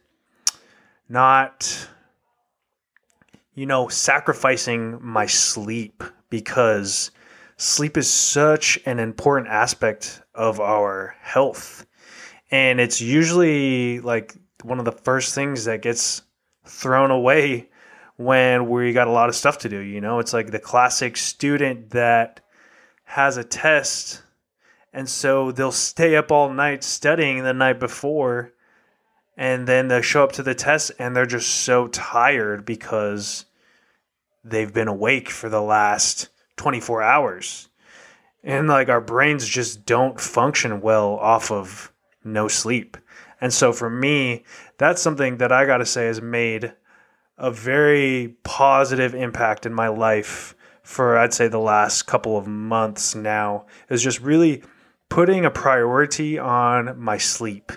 not 1.08 1.88
you 3.54 3.66
know, 3.66 3.88
sacrificing 3.88 5.00
my 5.02 5.26
sleep 5.26 6.04
because 6.30 7.12
sleep 7.56 7.96
is 7.96 8.10
such 8.10 8.78
an 8.86 9.00
important 9.00 9.48
aspect 9.48 10.22
of 10.36 10.60
our 10.60 11.16
health. 11.22 11.86
And 12.52 12.80
it's 12.80 13.02
usually 13.02 14.00
like 14.02 14.36
one 14.64 14.80
of 14.80 14.86
the 14.86 14.92
first 14.92 15.34
things 15.34 15.66
that 15.66 15.82
gets 15.82 16.22
thrown 16.66 17.12
away 17.12 17.70
when 18.18 18.70
we 18.70 18.94
got 18.94 19.08
a 19.08 19.12
lot 19.12 19.30
of 19.30 19.36
stuff 19.36 19.58
to 19.60 19.70
do. 19.70 19.80
You 19.80 20.02
know, 20.02 20.20
it's 20.20 20.34
like 20.34 20.52
the 20.52 20.60
classic 20.60 21.18
student 21.18 21.92
that 21.92 22.42
has 23.04 23.38
a 23.38 23.44
test, 23.44 24.24
and 24.94 25.08
so 25.08 25.52
they'll 25.52 25.72
stay 25.72 26.16
up 26.16 26.32
all 26.32 26.50
night 26.50 26.84
studying 26.84 27.44
the 27.44 27.54
night 27.54 27.80
before, 27.80 28.54
and 29.38 29.68
then 29.68 29.88
they 29.90 30.02
show 30.02 30.24
up 30.24 30.32
to 30.34 30.44
the 30.44 30.56
test 30.56 30.92
and 30.98 31.16
they're 31.16 31.26
just 31.26 31.50
so 31.50 31.88
tired 31.88 32.66
because 32.66 33.46
they've 34.44 34.74
been 34.74 34.88
awake 34.88 35.30
for 35.30 35.50
the 35.50 35.62
last 35.62 36.30
24 36.56 37.02
hours. 37.04 37.68
And 38.46 38.68
like 38.68 38.90
our 38.90 39.02
brains 39.02 39.48
just 39.48 39.86
don't 39.86 40.22
function 40.22 40.80
well 40.80 41.16
off 41.16 41.52
of 41.52 41.92
no 42.24 42.48
sleep. 42.48 42.96
And 43.42 43.52
so 43.52 43.74
for 43.74 43.90
me, 43.90 44.46
that's 44.78 45.02
something 45.02 45.38
that 45.38 45.52
I 45.52 45.66
got 45.66 45.78
to 45.78 45.86
say 45.86 46.06
has 46.06 46.22
made 46.22 46.74
a 47.38 47.52
very 47.52 48.38
positive 48.44 49.14
impact 49.16 49.66
in 49.66 49.74
my 49.74 49.88
life 49.88 50.56
for 50.84 51.18
I'd 51.18 51.34
say 51.34 51.48
the 51.48 51.58
last 51.58 52.04
couple 52.04 52.38
of 52.38 52.46
months 52.46 53.16
now 53.16 53.66
is 53.90 54.04
just 54.04 54.22
really 54.22 54.62
putting 55.10 55.44
a 55.44 55.52
priority 55.52 56.38
on 56.38 57.00
my 57.00 57.18
sleep, 57.18 57.72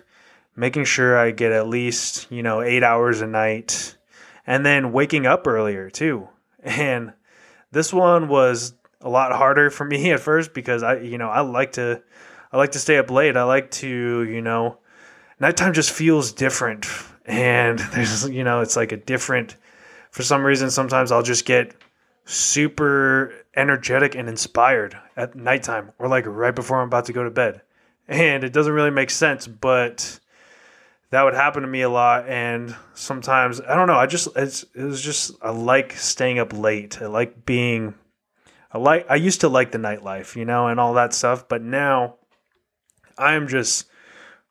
making 0.54 0.85
sure 0.85 1.18
I 1.18 1.31
get 1.31 1.50
at 1.50 1.66
least, 1.66 2.31
you 2.31 2.42
know, 2.42 2.61
8 2.61 2.83
hours 2.83 3.22
a 3.22 3.26
night 3.26 3.96
and 4.46 4.64
then 4.66 4.92
waking 4.92 5.26
up 5.26 5.46
earlier 5.46 5.88
too. 5.90 6.28
And 6.62 7.12
this 7.70 7.92
one 7.92 8.28
was 8.28 8.74
a 9.00 9.08
lot 9.08 9.32
harder 9.32 9.70
for 9.70 9.84
me 9.84 10.11
at 10.12 10.20
first 10.20 10.54
because 10.54 10.82
I 10.82 10.98
you 10.98 11.18
know, 11.18 11.28
I 11.28 11.40
like 11.40 11.72
to 11.72 12.02
I 12.52 12.56
like 12.56 12.72
to 12.72 12.78
stay 12.78 12.98
up 12.98 13.11
late. 13.11 13.37
I 13.37 13.42
like 13.44 13.70
to, 13.72 14.22
you 14.22 14.40
know, 14.40 14.78
nighttime 15.40 15.72
just 15.72 15.90
feels 15.90 16.32
different. 16.32 16.87
And 17.26 17.78
there's, 17.92 18.28
you 18.28 18.44
know, 18.44 18.61
it's 18.61 18.76
like 18.76 18.92
a 18.92 18.96
different, 18.96 19.56
for 20.11 20.22
some 20.22 20.44
reason, 20.44 20.70
sometimes 20.70 21.12
I'll 21.12 21.22
just 21.22 21.44
get 21.44 21.74
super 22.24 23.32
energetic 23.56 24.14
and 24.14 24.28
inspired 24.28 24.96
at 25.16 25.34
nighttime 25.34 25.92
or 25.98 26.08
like 26.08 26.24
right 26.26 26.54
before 26.54 26.80
I'm 26.80 26.88
about 26.88 27.06
to 27.06 27.12
go 27.12 27.24
to 27.24 27.30
bed. 27.30 27.62
And 28.06 28.44
it 28.44 28.52
doesn't 28.52 28.72
really 28.72 28.90
make 28.90 29.11
sense, 29.11 29.46
but 29.46 30.18
that 31.11 31.22
would 31.22 31.34
happen 31.34 31.62
to 31.62 31.68
me 31.68 31.82
a 31.82 31.90
lot. 31.90 32.26
And 32.26 32.74
sometimes, 32.94 33.61
I 33.61 33.74
don't 33.74 33.87
know, 33.87 33.96
I 33.96 34.06
just, 34.06 34.28
it's, 34.37 34.64
it 34.74 34.82
was 34.82 35.02
just, 35.02 35.32
I 35.42 35.50
like 35.50 35.92
staying 35.92 36.38
up 36.38 36.54
late. 36.54 37.02
I 37.02 37.06
like 37.06 37.44
being, 37.44 37.94
I 38.70 38.78
like, 38.78 39.07
I 39.09 39.16
used 39.16 39.40
to 39.42 39.48
like 39.48 39.72
the 39.72 39.78
nightlife, 39.78 40.37
you 40.37 40.44
know, 40.44 40.68
and 40.68 40.78
all 40.78 40.94
that 40.94 41.14
stuff. 41.14 41.48
But 41.48 41.62
now 41.62 42.16
I'm 43.16 43.48
just, 43.48 43.88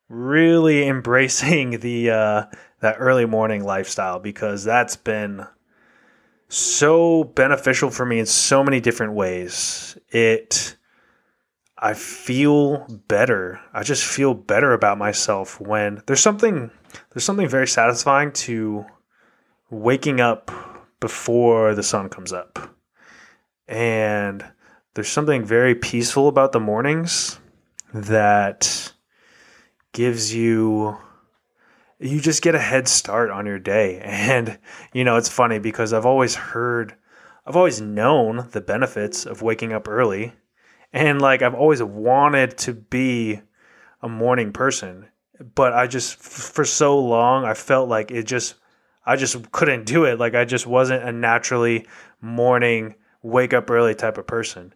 really 0.09 0.87
embracing 0.87 1.79
the 1.79 2.11
uh, 2.11 2.45
that 2.79 2.95
early 2.99 3.25
morning 3.25 3.63
lifestyle 3.63 4.19
because 4.19 4.63
that's 4.63 4.95
been 4.95 5.45
so 6.49 7.23
beneficial 7.23 7.89
for 7.89 8.05
me 8.05 8.19
in 8.19 8.25
so 8.25 8.63
many 8.63 8.79
different 8.79 9.13
ways. 9.13 9.97
It 10.09 10.75
I 11.79 11.93
feel 11.93 12.87
better. 13.07 13.59
I 13.73 13.83
just 13.83 14.03
feel 14.03 14.33
better 14.33 14.73
about 14.73 14.97
myself 14.97 15.59
when 15.61 16.01
there's 16.07 16.21
something 16.21 16.71
there's 17.13 17.25
something 17.25 17.47
very 17.47 17.67
satisfying 17.67 18.31
to 18.33 18.85
waking 19.69 20.21
up 20.21 20.49
before 20.99 21.75
the 21.75 21.83
sun 21.83 22.09
comes 22.09 22.31
up. 22.31 22.76
And 23.67 24.45
there's 24.93 25.09
something 25.09 25.43
very 25.43 25.75
peaceful 25.75 26.27
about 26.27 26.51
the 26.51 26.59
mornings 26.59 27.39
that 27.93 28.93
gives 29.91 30.33
you 30.33 30.97
you 31.99 32.19
just 32.19 32.43
get 32.43 32.53
a 32.53 32.59
head 32.59 32.87
start 32.87 33.31
on 33.31 33.45
your 33.45 33.59
day. 33.59 33.99
And 34.03 34.59
you 34.93 35.03
know, 35.03 35.17
it's 35.17 35.29
funny 35.29 35.59
because 35.59 35.93
I've 35.93 36.05
always 36.05 36.35
heard 36.35 36.95
I've 37.45 37.55
always 37.55 37.79
known 37.81 38.47
the 38.51 38.61
benefits 38.61 39.25
of 39.25 39.41
waking 39.41 39.73
up 39.73 39.87
early 39.87 40.33
and 40.93 41.21
like 41.21 41.41
I've 41.41 41.55
always 41.55 41.83
wanted 41.83 42.57
to 42.59 42.73
be 42.73 43.41
a 44.01 44.09
morning 44.09 44.51
person, 44.53 45.07
but 45.55 45.73
I 45.73 45.87
just 45.87 46.15
for 46.17 46.65
so 46.65 46.99
long 46.99 47.45
I 47.45 47.53
felt 47.53 47.89
like 47.89 48.11
it 48.11 48.23
just 48.23 48.55
I 49.05 49.15
just 49.15 49.51
couldn't 49.51 49.85
do 49.85 50.05
it. 50.05 50.19
Like 50.19 50.35
I 50.35 50.45
just 50.45 50.67
wasn't 50.67 51.03
a 51.03 51.11
naturally 51.11 51.87
morning 52.21 52.95
wake 53.27 53.53
up 53.53 53.69
early 53.69 53.93
type 53.93 54.17
of 54.17 54.25
person. 54.25 54.73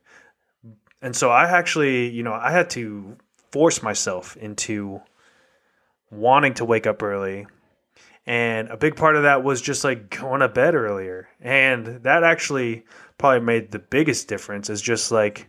And 1.01 1.15
so 1.15 1.29
I 1.29 1.45
actually, 1.45 2.09
you 2.09 2.23
know, 2.23 2.33
I 2.33 2.51
had 2.51 2.69
to 2.71 3.17
force 3.51 3.81
myself 3.81 4.37
into 4.37 5.01
wanting 6.11 6.53
to 6.55 6.65
wake 6.65 6.85
up 6.85 7.01
early. 7.01 7.47
And 8.27 8.67
a 8.69 8.77
big 8.77 8.95
part 8.95 9.15
of 9.15 9.23
that 9.23 9.43
was 9.43 9.61
just 9.61 9.83
like 9.83 10.19
going 10.19 10.41
to 10.41 10.47
bed 10.47 10.75
earlier. 10.75 11.27
And 11.39 12.03
that 12.03 12.23
actually 12.23 12.85
probably 13.17 13.45
made 13.45 13.71
the 13.71 13.79
biggest 13.79 14.27
difference 14.27 14.69
is 14.69 14.81
just 14.81 15.11
like 15.11 15.47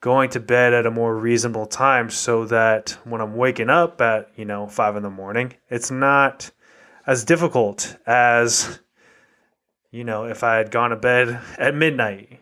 going 0.00 0.30
to 0.30 0.40
bed 0.40 0.72
at 0.72 0.86
a 0.86 0.90
more 0.90 1.16
reasonable 1.16 1.66
time 1.66 2.10
so 2.10 2.44
that 2.44 2.96
when 3.04 3.20
I'm 3.20 3.34
waking 3.34 3.70
up 3.70 4.00
at, 4.00 4.30
you 4.36 4.44
know, 4.44 4.68
five 4.68 4.94
in 4.96 5.02
the 5.02 5.10
morning, 5.10 5.54
it's 5.70 5.90
not 5.90 6.50
as 7.06 7.24
difficult 7.24 7.96
as 8.06 8.78
you 9.96 10.04
know 10.04 10.24
if 10.24 10.44
I 10.44 10.56
had 10.56 10.70
gone 10.70 10.90
to 10.90 10.96
bed 10.96 11.40
at 11.58 11.74
midnight. 11.74 12.40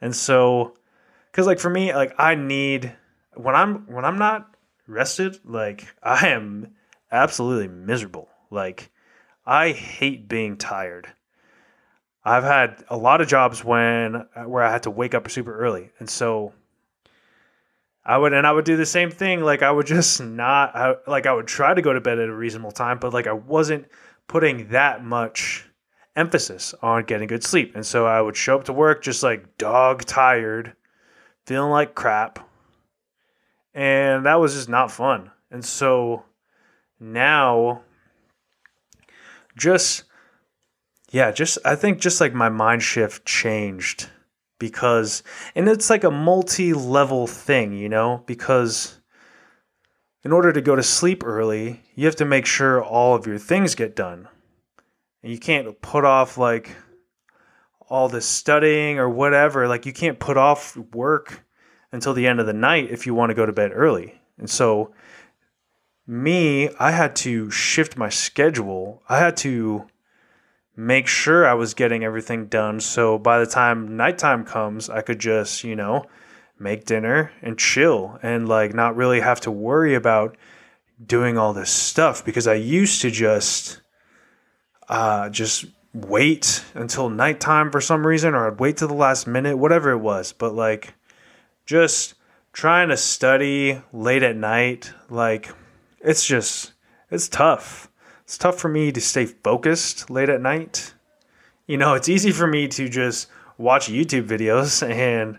And 0.00 0.14
so 0.14 0.74
cuz 1.32 1.46
like 1.46 1.60
for 1.60 1.70
me 1.70 1.94
like 1.94 2.14
I 2.18 2.34
need 2.34 2.92
when 3.34 3.54
I'm 3.54 3.86
when 3.86 4.04
I'm 4.04 4.18
not 4.18 4.54
rested, 4.88 5.38
like 5.44 5.86
I 6.02 6.28
am 6.28 6.74
absolutely 7.12 7.68
miserable. 7.68 8.28
Like 8.50 8.90
I 9.46 9.70
hate 9.70 10.28
being 10.28 10.56
tired. 10.56 11.12
I've 12.24 12.42
had 12.42 12.84
a 12.88 12.96
lot 12.96 13.20
of 13.20 13.28
jobs 13.28 13.64
when 13.64 14.16
uh, 14.16 14.42
where 14.44 14.64
I 14.64 14.72
had 14.72 14.82
to 14.82 14.90
wake 14.90 15.14
up 15.14 15.30
super 15.30 15.56
early. 15.56 15.90
And 16.00 16.10
so 16.10 16.52
I 18.04 18.18
would 18.18 18.32
and 18.32 18.44
I 18.44 18.50
would 18.50 18.64
do 18.64 18.76
the 18.76 18.86
same 18.86 19.12
thing. 19.12 19.42
Like 19.42 19.62
I 19.62 19.70
would 19.70 19.86
just 19.96 20.20
not 20.20 20.74
I, 20.74 20.94
like 21.06 21.26
I 21.26 21.32
would 21.32 21.46
try 21.46 21.72
to 21.72 21.82
go 21.82 21.92
to 21.92 22.00
bed 22.00 22.18
at 22.18 22.28
a 22.28 22.34
reasonable 22.34 22.72
time, 22.72 22.98
but 22.98 23.14
like 23.14 23.28
I 23.28 23.32
wasn't 23.32 23.86
putting 24.26 24.70
that 24.70 25.04
much 25.04 25.64
emphasis 26.16 26.74
on 26.82 27.04
getting 27.04 27.28
good 27.28 27.44
sleep. 27.44 27.74
And 27.74 27.84
so 27.84 28.06
I 28.06 28.20
would 28.20 28.36
show 28.36 28.56
up 28.56 28.64
to 28.64 28.72
work 28.72 29.02
just 29.02 29.22
like 29.22 29.58
dog 29.58 30.04
tired, 30.04 30.74
feeling 31.44 31.70
like 31.70 31.94
crap. 31.94 32.38
And 33.74 34.24
that 34.26 34.40
was 34.40 34.54
just 34.54 34.68
not 34.68 34.90
fun. 34.90 35.30
And 35.50 35.64
so 35.64 36.24
now 36.98 37.82
just 39.56 40.04
yeah, 41.10 41.30
just 41.30 41.58
I 41.64 41.76
think 41.76 42.00
just 42.00 42.20
like 42.20 42.34
my 42.34 42.48
mind 42.48 42.82
shift 42.82 43.24
changed 43.24 44.08
because 44.58 45.22
and 45.54 45.68
it's 45.68 45.90
like 45.90 46.04
a 46.04 46.10
multi-level 46.10 47.26
thing, 47.26 47.74
you 47.74 47.88
know, 47.88 48.22
because 48.26 48.98
in 50.24 50.32
order 50.32 50.52
to 50.52 50.60
go 50.60 50.74
to 50.74 50.82
sleep 50.82 51.22
early, 51.24 51.82
you 51.94 52.06
have 52.06 52.16
to 52.16 52.24
make 52.24 52.46
sure 52.46 52.82
all 52.82 53.14
of 53.14 53.26
your 53.26 53.38
things 53.38 53.74
get 53.74 53.94
done. 53.94 54.28
And 55.26 55.32
you 55.32 55.40
can't 55.40 55.82
put 55.82 56.04
off 56.04 56.38
like 56.38 56.76
all 57.88 58.08
this 58.08 58.26
studying 58.26 59.00
or 59.00 59.10
whatever. 59.10 59.66
Like 59.66 59.84
you 59.84 59.92
can't 59.92 60.20
put 60.20 60.36
off 60.36 60.76
work 60.76 61.44
until 61.90 62.14
the 62.14 62.28
end 62.28 62.38
of 62.38 62.46
the 62.46 62.52
night 62.52 62.92
if 62.92 63.06
you 63.06 63.12
want 63.12 63.30
to 63.30 63.34
go 63.34 63.44
to 63.44 63.52
bed 63.52 63.72
early. 63.74 64.20
And 64.38 64.48
so 64.48 64.94
me, 66.06 66.68
I 66.78 66.92
had 66.92 67.16
to 67.16 67.50
shift 67.50 67.96
my 67.96 68.08
schedule. 68.08 69.02
I 69.08 69.18
had 69.18 69.36
to 69.38 69.88
make 70.76 71.08
sure 71.08 71.44
I 71.44 71.54
was 71.54 71.74
getting 71.74 72.04
everything 72.04 72.46
done. 72.46 72.78
So 72.78 73.18
by 73.18 73.40
the 73.40 73.46
time 73.46 73.96
nighttime 73.96 74.44
comes, 74.44 74.88
I 74.88 75.00
could 75.00 75.18
just, 75.18 75.64
you 75.64 75.74
know, 75.74 76.04
make 76.56 76.84
dinner 76.84 77.32
and 77.42 77.58
chill 77.58 78.20
and 78.22 78.48
like 78.48 78.74
not 78.74 78.94
really 78.94 79.18
have 79.18 79.40
to 79.40 79.50
worry 79.50 79.96
about 79.96 80.36
doing 81.04 81.36
all 81.36 81.52
this 81.52 81.70
stuff 81.70 82.24
because 82.24 82.46
I 82.46 82.54
used 82.54 83.02
to 83.02 83.10
just 83.10 83.80
uh 84.88 85.28
just 85.30 85.66
wait 85.92 86.64
until 86.74 87.08
nighttime 87.08 87.70
for 87.70 87.80
some 87.80 88.06
reason 88.06 88.34
or 88.34 88.50
I'd 88.50 88.60
wait 88.60 88.76
to 88.78 88.86
the 88.86 88.94
last 88.94 89.26
minute, 89.26 89.56
whatever 89.56 89.90
it 89.90 89.98
was. 89.98 90.32
But 90.32 90.54
like 90.54 90.94
just 91.64 92.14
trying 92.52 92.88
to 92.88 92.96
study 92.96 93.80
late 93.92 94.22
at 94.22 94.36
night, 94.36 94.92
like 95.08 95.50
it's 96.00 96.26
just 96.26 96.72
it's 97.10 97.28
tough 97.28 97.90
it's 98.26 98.36
tough 98.36 98.58
for 98.58 98.68
me 98.68 98.90
to 98.90 99.00
stay 99.00 99.24
focused 99.24 100.10
late 100.10 100.28
at 100.28 100.40
night. 100.40 100.94
You 101.68 101.76
know, 101.76 101.94
it's 101.94 102.08
easy 102.08 102.32
for 102.32 102.44
me 102.44 102.66
to 102.66 102.88
just 102.88 103.28
watch 103.56 103.86
YouTube 103.86 104.26
videos 104.26 104.82
and 104.90 105.38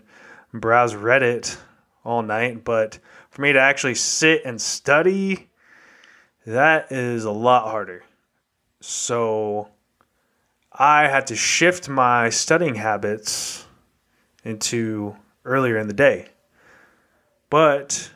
browse 0.54 0.94
Reddit 0.94 1.58
all 2.02 2.22
night, 2.22 2.64
but 2.64 2.98
for 3.28 3.42
me 3.42 3.52
to 3.52 3.60
actually 3.60 3.94
sit 3.94 4.40
and 4.46 4.58
study, 4.58 5.50
that 6.46 6.90
is 6.90 7.26
a 7.26 7.30
lot 7.30 7.70
harder. 7.70 8.04
So 8.80 9.68
I 10.72 11.08
had 11.08 11.26
to 11.28 11.36
shift 11.36 11.88
my 11.88 12.30
studying 12.30 12.76
habits 12.76 13.66
into 14.44 15.16
earlier 15.44 15.76
in 15.78 15.88
the 15.88 15.94
day. 15.94 16.28
But 17.50 18.12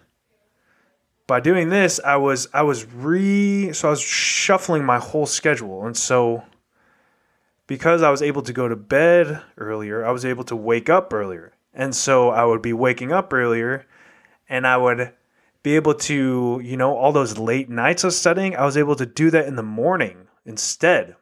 by 1.27 1.41
doing 1.41 1.71
this, 1.71 1.99
I 2.05 2.17
was 2.17 2.49
I 2.53 2.63
was 2.63 2.87
re 2.87 3.73
so 3.73 3.89
I 3.89 3.91
was 3.91 4.01
shuffling 4.01 4.85
my 4.85 4.99
whole 4.99 5.27
schedule, 5.27 5.87
and 5.87 5.97
so 5.97 6.45
because 7.67 8.03
I 8.03 8.11
was 8.11 8.23
able 8.23 8.43
to 8.43 8.53
go 8.53 8.69
to 8.69 8.77
bed 8.77 9.43
earlier, 9.57 10.05
I 10.05 10.11
was 10.11 10.25
able 10.25 10.45
to 10.45 10.57
wake 10.57 10.91
up 10.91 11.13
earlier, 11.13 11.53
and 11.73 11.95
so 11.95 12.29
I 12.31 12.45
would 12.45 12.63
be 12.63 12.73
waking 12.73 13.13
up 13.13 13.33
earlier, 13.33 13.87
and 14.49 14.67
I 14.67 14.77
would 14.77 15.13
be 15.63 15.75
able 15.77 15.95
to 15.95 16.61
you 16.63 16.77
know 16.77 16.97
all 16.97 17.13
those 17.13 17.39
late 17.39 17.71
nights 17.71 18.05
of 18.05 18.13
studying. 18.13 18.55
I 18.55 18.65
was 18.65 18.77
able 18.77 18.97
to 18.97 19.07
do 19.07 19.31
that 19.31 19.47
in 19.47 19.57
the 19.57 19.63
morning 19.63 20.29
instead, 20.45 21.17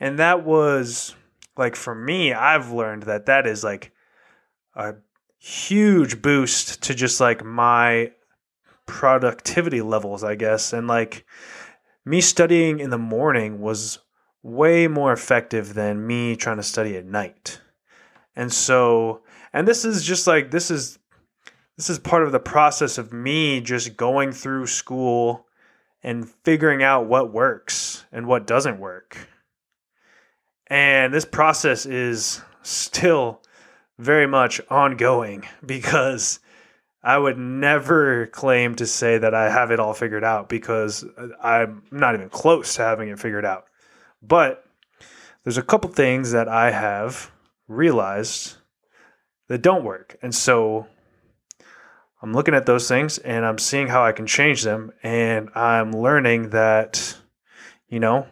and 0.00 0.18
that 0.18 0.44
was 0.44 1.14
like 1.56 1.76
for 1.76 1.94
me, 1.94 2.32
I've 2.32 2.70
learned 2.70 3.02
that 3.04 3.26
that 3.26 3.46
is 3.46 3.64
like 3.64 3.92
a 4.74 4.94
huge 5.38 6.22
boost 6.22 6.82
to 6.84 6.94
just 6.94 7.20
like 7.20 7.44
my 7.44 8.12
productivity 8.86 9.82
levels, 9.82 10.24
I 10.24 10.36
guess. 10.36 10.72
And 10.72 10.86
like 10.86 11.26
me 12.04 12.20
studying 12.20 12.80
in 12.80 12.90
the 12.90 12.98
morning 12.98 13.60
was 13.60 13.98
way 14.42 14.88
more 14.88 15.12
effective 15.12 15.74
than 15.74 16.06
me 16.06 16.36
trying 16.36 16.56
to 16.56 16.62
study 16.62 16.96
at 16.96 17.04
night. 17.04 17.60
And 18.36 18.52
so, 18.52 19.22
and 19.52 19.66
this 19.66 19.84
is 19.84 20.04
just 20.04 20.26
like, 20.26 20.52
this 20.52 20.70
is, 20.70 20.98
this 21.76 21.90
is 21.90 21.98
part 21.98 22.22
of 22.22 22.32
the 22.32 22.40
process 22.40 22.98
of 22.98 23.12
me 23.12 23.60
just 23.60 23.96
going 23.96 24.32
through 24.32 24.66
school 24.66 25.46
and 26.02 26.28
figuring 26.28 26.82
out 26.82 27.06
what 27.06 27.32
works 27.32 28.04
and 28.12 28.26
what 28.26 28.46
doesn't 28.46 28.78
work. 28.78 29.28
And 30.68 31.12
this 31.12 31.24
process 31.24 31.86
is 31.86 32.42
still 32.62 33.40
very 33.98 34.26
much 34.26 34.60
ongoing 34.70 35.44
because 35.66 36.40
I 37.02 37.16
would 37.16 37.38
never 37.38 38.26
claim 38.26 38.74
to 38.76 38.86
say 38.86 39.18
that 39.18 39.34
I 39.34 39.50
have 39.50 39.70
it 39.70 39.80
all 39.80 39.94
figured 39.94 40.24
out 40.24 40.48
because 40.48 41.04
I'm 41.42 41.82
not 41.90 42.14
even 42.14 42.28
close 42.28 42.74
to 42.74 42.82
having 42.82 43.08
it 43.08 43.18
figured 43.18 43.44
out. 43.44 43.66
But 44.20 44.64
there's 45.44 45.58
a 45.58 45.62
couple 45.62 45.90
things 45.90 46.32
that 46.32 46.48
I 46.48 46.70
have 46.72 47.30
realized 47.68 48.56
that 49.46 49.62
don't 49.62 49.84
work. 49.84 50.16
And 50.22 50.34
so 50.34 50.86
I'm 52.22 52.32
looking 52.32 52.54
at 52.54 52.66
those 52.66 52.88
things 52.88 53.18
and 53.18 53.46
I'm 53.46 53.58
seeing 53.58 53.88
how 53.88 54.04
I 54.04 54.12
can 54.12 54.26
change 54.26 54.62
them. 54.62 54.92
And 55.02 55.50
I'm 55.54 55.92
learning 55.92 56.50
that, 56.50 57.16
you 57.88 58.00
know, 58.00 58.26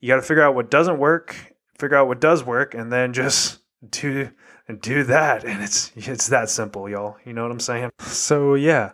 you 0.00 0.08
got 0.08 0.16
to 0.16 0.22
figure 0.22 0.42
out 0.42 0.54
what 0.54 0.70
doesn't 0.70 0.98
work, 0.98 1.54
figure 1.78 1.96
out 1.96 2.08
what 2.08 2.20
does 2.20 2.44
work, 2.44 2.74
and 2.74 2.92
then 2.92 3.12
just 3.12 3.58
do 3.90 4.30
and 4.66 4.80
do 4.82 5.02
that 5.04 5.44
and 5.44 5.62
it's 5.62 5.92
it's 5.96 6.26
that 6.26 6.50
simple 6.50 6.90
y'all 6.90 7.16
you 7.24 7.32
know 7.32 7.40
what 7.40 7.50
i'm 7.50 7.60
saying 7.60 7.90
so 8.00 8.54
yeah 8.54 8.90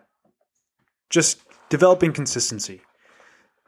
just 1.14 1.40
developing 1.68 2.12
consistency. 2.12 2.80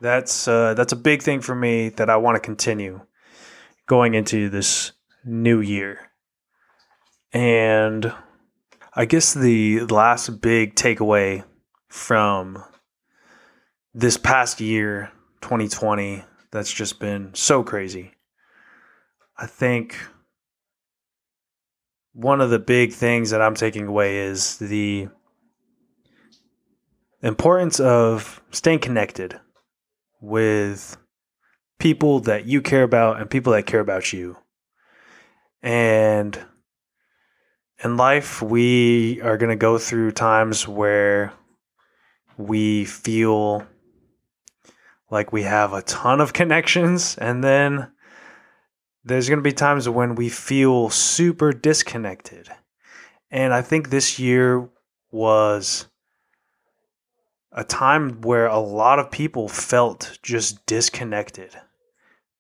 That's 0.01 0.47
uh, 0.47 0.75
that's 0.75 0.93
a 0.93 0.97
big 0.97 1.23
thing 1.23 1.41
for 1.41 1.55
me 1.55 1.89
that 1.91 2.11
I 2.11 2.17
want 2.17 2.37
to 2.37 2.41
continue 2.41 3.01
going 3.87 4.15
into 4.15 4.49
this 4.49 4.93
new 5.25 5.61
year. 5.61 6.11
And 7.33 8.13
I 8.99 9.05
guess 9.05 9.35
the 9.35 9.81
last 9.81 10.41
big 10.41 10.75
takeaway 10.75 11.45
from 11.87 12.65
this 13.93 14.17
past 14.17 14.59
year, 14.59 15.13
2020, 15.43 16.25
that's 16.51 16.73
just 16.73 16.99
been 16.99 17.35
so 17.35 17.63
crazy. 17.63 18.13
I 19.37 19.45
think 19.45 19.99
one 22.15 22.41
of 22.41 22.49
the 22.49 22.59
big 22.59 22.95
things 22.95 23.29
that 23.29 23.43
I'm 23.43 23.55
taking 23.55 23.87
away 23.87 24.17
is 24.17 24.57
the 24.57 25.09
importance 27.23 27.79
of 27.79 28.43
staying 28.51 28.79
connected 28.79 29.39
with 30.23 30.97
people 31.79 32.21
that 32.21 32.47
you 32.47 32.63
care 32.63 32.85
about 32.85 33.21
and 33.21 33.29
people 33.29 33.53
that 33.53 33.67
care 33.67 33.81
about 33.81 34.15
you. 34.15 34.39
And 35.61 36.43
in 37.87 37.97
life, 37.97 38.43
we 38.43 39.21
are 39.23 39.39
going 39.39 39.51
to 39.51 39.57
go 39.57 39.79
through 39.79 40.11
times 40.11 40.67
where 40.67 41.33
we 42.37 42.85
feel 42.85 43.65
like 45.09 45.33
we 45.33 45.45
have 45.45 45.73
a 45.73 45.83
ton 45.83 46.21
of 46.21 46.33
connections, 46.41 47.17
and 47.17 47.43
then 47.43 47.91
there's 49.05 49.29
going 49.29 49.39
to 49.39 49.51
be 49.51 49.53
times 49.53 49.89
when 49.89 50.17
we 50.17 50.29
feel 50.29 50.91
super 50.91 51.53
disconnected. 51.53 52.49
And 53.31 53.55
I 53.55 53.63
think 53.63 53.89
this 53.89 54.19
year 54.19 54.69
was 55.13 55.87
a 57.53 57.63
time 57.63 58.21
where 58.23 58.47
a 58.47 58.59
lot 58.59 58.99
of 58.99 59.13
people 59.13 59.49
felt 59.49 60.19
just 60.23 60.67
disconnected. 60.67 61.57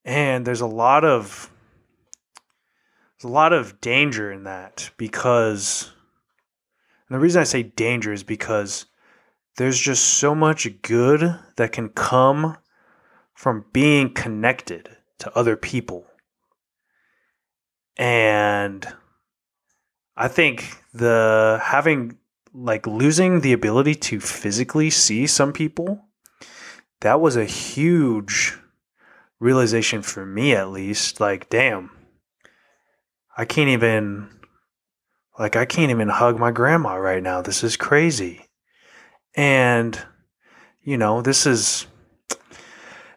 And 0.05 0.44
there's 0.44 0.61
a 0.61 0.66
lot 0.66 1.05
of 1.05 1.51
a 3.27 3.29
lot 3.29 3.53
of 3.53 3.81
danger 3.81 4.31
in 4.31 4.45
that 4.45 4.91
because 4.97 5.91
and 7.09 7.16
the 7.16 7.20
reason 7.20 7.41
I 7.41 7.45
say 7.45 7.64
danger 7.64 8.12
is 8.12 8.22
because 8.22 8.87
there's 9.57 9.81
just 9.81 10.05
so 10.05 10.33
much 10.33 10.68
good 10.83 11.37
that 11.57 11.72
can 11.72 11.89
come 11.89 12.57
from 13.35 13.64
being 13.72 14.12
connected 14.12 14.97
to 15.18 15.37
other 15.37 15.57
people. 15.57 16.07
And 17.97 18.87
I 20.16 20.29
think 20.29 20.77
the 20.95 21.61
having 21.62 22.18
like 22.55 22.87
losing 22.87 23.41
the 23.41 23.53
ability 23.53 23.97
to 23.97 24.20
physically 24.20 24.91
see 24.91 25.27
some 25.27 25.53
people 25.53 26.05
that 27.01 27.20
was 27.20 27.37
a 27.37 27.45
huge 27.45 28.57
realization 29.41 30.01
for 30.01 30.24
me 30.24 30.55
at 30.55 30.70
least 30.70 31.20
like 31.20 31.51
damn 31.51 31.91
I 33.37 33.45
can't 33.45 33.68
even 33.68 34.30
like 35.39 35.57
I 35.57 35.66
can't 35.66 35.91
even 35.91 36.09
hug 36.09 36.39
my 36.39 36.51
grandma 36.51 36.95
right 36.95 37.22
now. 37.22 37.43
This 37.43 37.62
is 37.62 37.76
crazy. 37.76 38.47
And 39.34 40.01
you 40.82 40.97
know, 40.97 41.20
this 41.20 41.47
is 41.47 41.87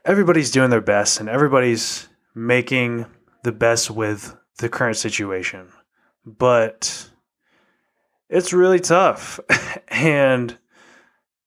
everybody's 0.03 0.51
doing 0.51 0.69
their 0.69 0.81
best 0.81 1.19
and 1.19 1.29
everybody's 1.29 2.09
making 2.35 3.05
the 3.43 3.51
best 3.51 3.89
with 3.89 4.35
the 4.57 4.67
current 4.67 4.97
situation. 4.97 5.69
But 6.25 7.09
it's 8.29 8.51
really 8.51 8.79
tough 8.79 9.39
and 9.87 10.57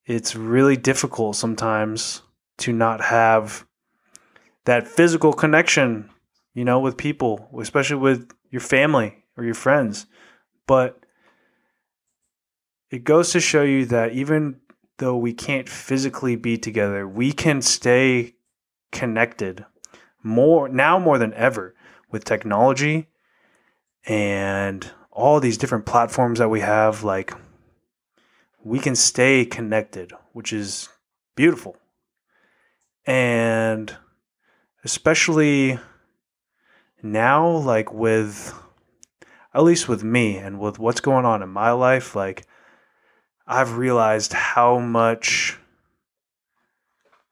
it's 0.07 0.35
really 0.35 0.77
difficult 0.77 1.37
sometimes 1.37 2.23
to 2.59 2.73
not 2.73 3.03
have 3.03 3.67
that 4.65 4.87
physical 4.87 5.33
connection, 5.33 6.09
you 6.55 6.65
know, 6.65 6.79
with 6.79 6.97
people, 6.97 7.49
especially 7.61 7.97
with 7.97 8.31
your 8.53 8.61
family 8.61 9.25
or 9.37 9.43
your 9.43 9.55
friends. 9.55 10.07
But 10.69 11.05
it 12.91 13.03
goes 13.03 13.33
to 13.33 13.41
show 13.41 13.63
you 13.63 13.87
that 13.87 14.13
even 14.13 14.61
though 14.99 15.17
we 15.17 15.33
can't 15.33 15.69
physically 15.69 16.37
be 16.37 16.57
together, 16.57 17.09
we 17.09 17.33
can 17.33 17.63
stay 17.63 18.35
connected 18.93 19.65
more 20.23 20.69
now 20.69 20.99
more 20.99 21.19
than 21.19 21.35
ever 21.35 21.75
with 22.11 22.25
technology 22.25 23.09
and 24.07 24.91
all 25.11 25.41
these 25.41 25.59
different 25.59 25.87
platforms 25.87 26.39
that 26.39 26.51
we 26.51 26.61
have 26.61 27.03
like 27.03 27.33
we 28.63 28.79
can 28.79 28.95
stay 28.95 29.45
connected 29.45 30.13
which 30.33 30.53
is 30.53 30.91
beautiful 31.35 31.77
and 33.07 33.97
especially 34.85 35.81
now 37.03 37.49
like 37.49 37.93
with 37.93 38.55
at 39.53 39.65
least 39.65 39.89
with 39.89 40.05
me 40.05 40.37
and 40.37 40.59
with 40.61 40.79
what's 40.79 41.01
going 41.01 41.25
on 41.25 41.43
in 41.43 41.49
my 41.49 41.73
life 41.73 42.15
like 42.15 42.47
i've 43.47 43.77
realized 43.77 44.33
how 44.33 44.79
much 44.79 45.59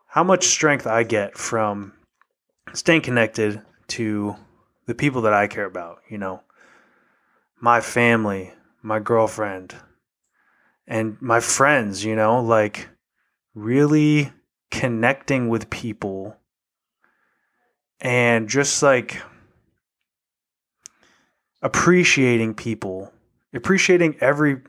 how 0.08 0.24
much 0.24 0.44
strength 0.44 0.86
i 0.86 1.02
get 1.02 1.38
from 1.38 1.92
staying 2.72 3.00
connected 3.00 3.62
to 3.86 4.34
the 4.86 4.94
people 4.94 5.22
that 5.22 5.32
i 5.32 5.46
care 5.46 5.66
about 5.66 5.98
you 6.08 6.18
know? 6.18 6.42
My 7.60 7.80
family 7.80 8.52
my 8.82 8.98
girlfriend 8.98 9.76
and 10.86 11.16
my 11.20 11.38
friends 11.40 12.04
you 12.04 12.16
know? 12.16 12.42
Like 12.42 12.88
really 13.54 14.32
connecting 14.70 15.48
with 15.48 15.70
people 15.70 16.36
and 18.00 18.48
just 18.48 18.82
like 18.82 19.20
appreciating 21.62 22.54
people, 22.54 23.12
appreciating 23.52 24.16
every 24.20 24.60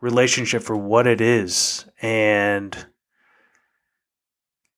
relationship 0.00 0.62
for 0.62 0.76
what 0.76 1.06
it 1.06 1.20
is, 1.20 1.86
and 2.02 2.86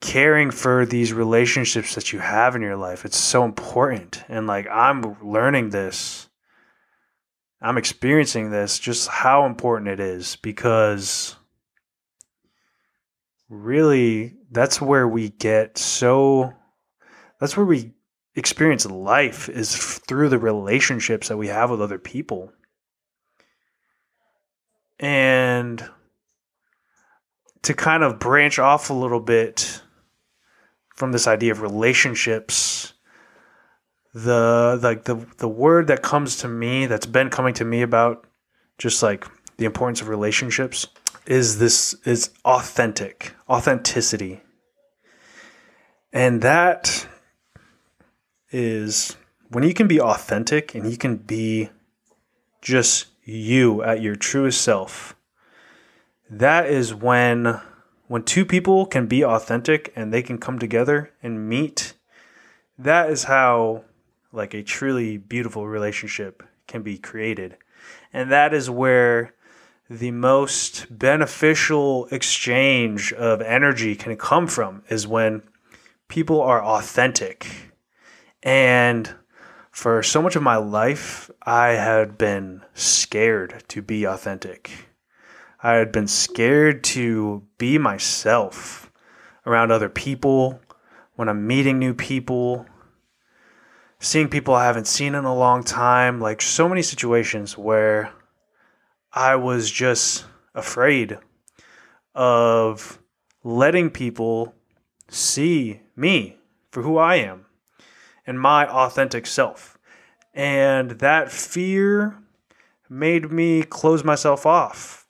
caring 0.00 0.50
for 0.50 0.86
these 0.86 1.12
relationships 1.12 1.94
that 1.94 2.12
you 2.12 2.20
have 2.20 2.54
in 2.54 2.62
your 2.62 2.76
life. 2.76 3.04
It's 3.04 3.16
so 3.16 3.44
important. 3.44 4.22
And 4.28 4.46
like, 4.46 4.68
I'm 4.68 5.16
learning 5.22 5.70
this, 5.70 6.28
I'm 7.60 7.76
experiencing 7.76 8.50
this, 8.50 8.78
just 8.78 9.08
how 9.08 9.44
important 9.46 9.88
it 9.88 9.98
is 9.98 10.36
because 10.36 11.34
really 13.48 14.36
that's 14.50 14.80
where 14.80 15.08
we 15.08 15.30
get 15.30 15.78
so 15.78 16.52
that's 17.40 17.56
where 17.56 17.64
we 17.64 17.92
experience 18.38 18.86
life 18.86 19.48
is 19.48 19.76
through 19.76 20.28
the 20.28 20.38
relationships 20.38 21.28
that 21.28 21.36
we 21.36 21.48
have 21.48 21.70
with 21.70 21.82
other 21.82 21.98
people. 21.98 22.52
And 25.00 25.88
to 27.62 27.74
kind 27.74 28.02
of 28.02 28.18
branch 28.18 28.58
off 28.58 28.90
a 28.90 28.94
little 28.94 29.20
bit 29.20 29.82
from 30.94 31.12
this 31.12 31.26
idea 31.26 31.52
of 31.52 31.60
relationships, 31.60 32.92
the 34.14 34.78
like 34.82 35.04
the 35.04 35.14
the 35.36 35.48
word 35.48 35.86
that 35.88 36.02
comes 36.02 36.36
to 36.38 36.48
me 36.48 36.86
that's 36.86 37.06
been 37.06 37.30
coming 37.30 37.54
to 37.54 37.64
me 37.64 37.82
about 37.82 38.26
just 38.78 39.02
like 39.02 39.26
the 39.58 39.64
importance 39.64 40.00
of 40.00 40.08
relationships 40.08 40.86
is 41.26 41.58
this 41.58 41.94
is 42.04 42.30
authentic, 42.44 43.34
authenticity. 43.48 44.40
And 46.12 46.40
that 46.42 47.06
is 48.50 49.16
when 49.50 49.64
you 49.64 49.74
can 49.74 49.88
be 49.88 50.00
authentic 50.00 50.74
and 50.74 50.90
you 50.90 50.96
can 50.96 51.16
be 51.16 51.70
just 52.62 53.06
you 53.24 53.82
at 53.82 54.02
your 54.02 54.16
truest 54.16 54.60
self. 54.60 55.14
That 56.30 56.66
is 56.66 56.94
when 56.94 57.60
when 58.06 58.22
two 58.22 58.46
people 58.46 58.86
can 58.86 59.06
be 59.06 59.22
authentic 59.22 59.92
and 59.94 60.12
they 60.12 60.22
can 60.22 60.38
come 60.38 60.58
together 60.58 61.12
and 61.22 61.48
meet. 61.48 61.92
That 62.78 63.10
is 63.10 63.24
how 63.24 63.84
like 64.32 64.54
a 64.54 64.62
truly 64.62 65.16
beautiful 65.16 65.66
relationship 65.66 66.42
can 66.66 66.82
be 66.82 66.98
created. 66.98 67.56
And 68.12 68.30
that 68.30 68.54
is 68.54 68.70
where 68.70 69.34
the 69.90 70.10
most 70.10 70.86
beneficial 70.90 72.06
exchange 72.10 73.12
of 73.12 73.40
energy 73.40 73.94
can 73.94 74.16
come 74.16 74.46
from 74.46 74.82
is 74.88 75.06
when 75.06 75.42
people 76.08 76.40
are 76.40 76.62
authentic 76.62 77.67
and 78.42 79.14
for 79.70 80.02
so 80.02 80.20
much 80.20 80.36
of 80.36 80.42
my 80.42 80.56
life, 80.56 81.30
I 81.42 81.68
had 81.68 82.18
been 82.18 82.62
scared 82.74 83.62
to 83.68 83.82
be 83.82 84.04
authentic. 84.04 84.88
I 85.62 85.74
had 85.74 85.92
been 85.92 86.08
scared 86.08 86.84
to 86.84 87.44
be 87.58 87.78
myself 87.78 88.90
around 89.46 89.70
other 89.70 89.88
people, 89.88 90.60
when 91.16 91.28
I'm 91.28 91.46
meeting 91.46 91.78
new 91.80 91.94
people, 91.94 92.66
seeing 93.98 94.28
people 94.28 94.54
I 94.54 94.66
haven't 94.66 94.86
seen 94.86 95.16
in 95.16 95.24
a 95.24 95.34
long 95.34 95.64
time, 95.64 96.20
like 96.20 96.40
so 96.40 96.68
many 96.68 96.82
situations 96.82 97.58
where 97.58 98.12
I 99.12 99.34
was 99.34 99.70
just 99.70 100.26
afraid 100.54 101.18
of 102.14 103.00
letting 103.42 103.90
people 103.90 104.54
see 105.08 105.80
me 105.96 106.36
for 106.70 106.82
who 106.82 106.98
I 106.98 107.16
am 107.16 107.46
and 108.28 108.38
my 108.38 108.68
authentic 108.68 109.26
self. 109.26 109.78
And 110.34 110.90
that 111.00 111.32
fear 111.32 112.18
made 112.88 113.32
me 113.32 113.62
close 113.62 114.04
myself 114.04 114.44
off. 114.44 115.06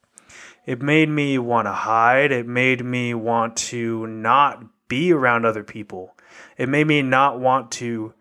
It 0.64 0.80
made 0.80 1.08
me 1.08 1.36
want 1.36 1.66
to 1.66 1.72
hide. 1.72 2.30
It 2.30 2.46
made 2.46 2.84
me 2.84 3.14
want 3.14 3.56
to 3.56 4.06
not 4.06 4.64
be 4.86 5.12
around 5.12 5.44
other 5.44 5.64
people. 5.64 6.16
It 6.56 6.68
made 6.68 6.86
me 6.86 7.02
not 7.02 7.40
want 7.40 7.72
to 7.72 8.14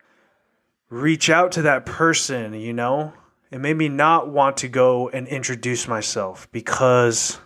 reach 0.90 1.30
out 1.30 1.52
to 1.54 1.62
that 1.62 1.86
person, 1.86 2.56
you 2.56 2.74
know? 2.74 3.14
It 3.52 3.60
made 3.60 3.78
me 3.78 3.90
not 3.90 4.30
want 4.30 4.58
to 4.58 4.68
go 4.68 5.10
and 5.10 5.28
introduce 5.28 5.88
myself 5.88 6.52
because 6.52 7.38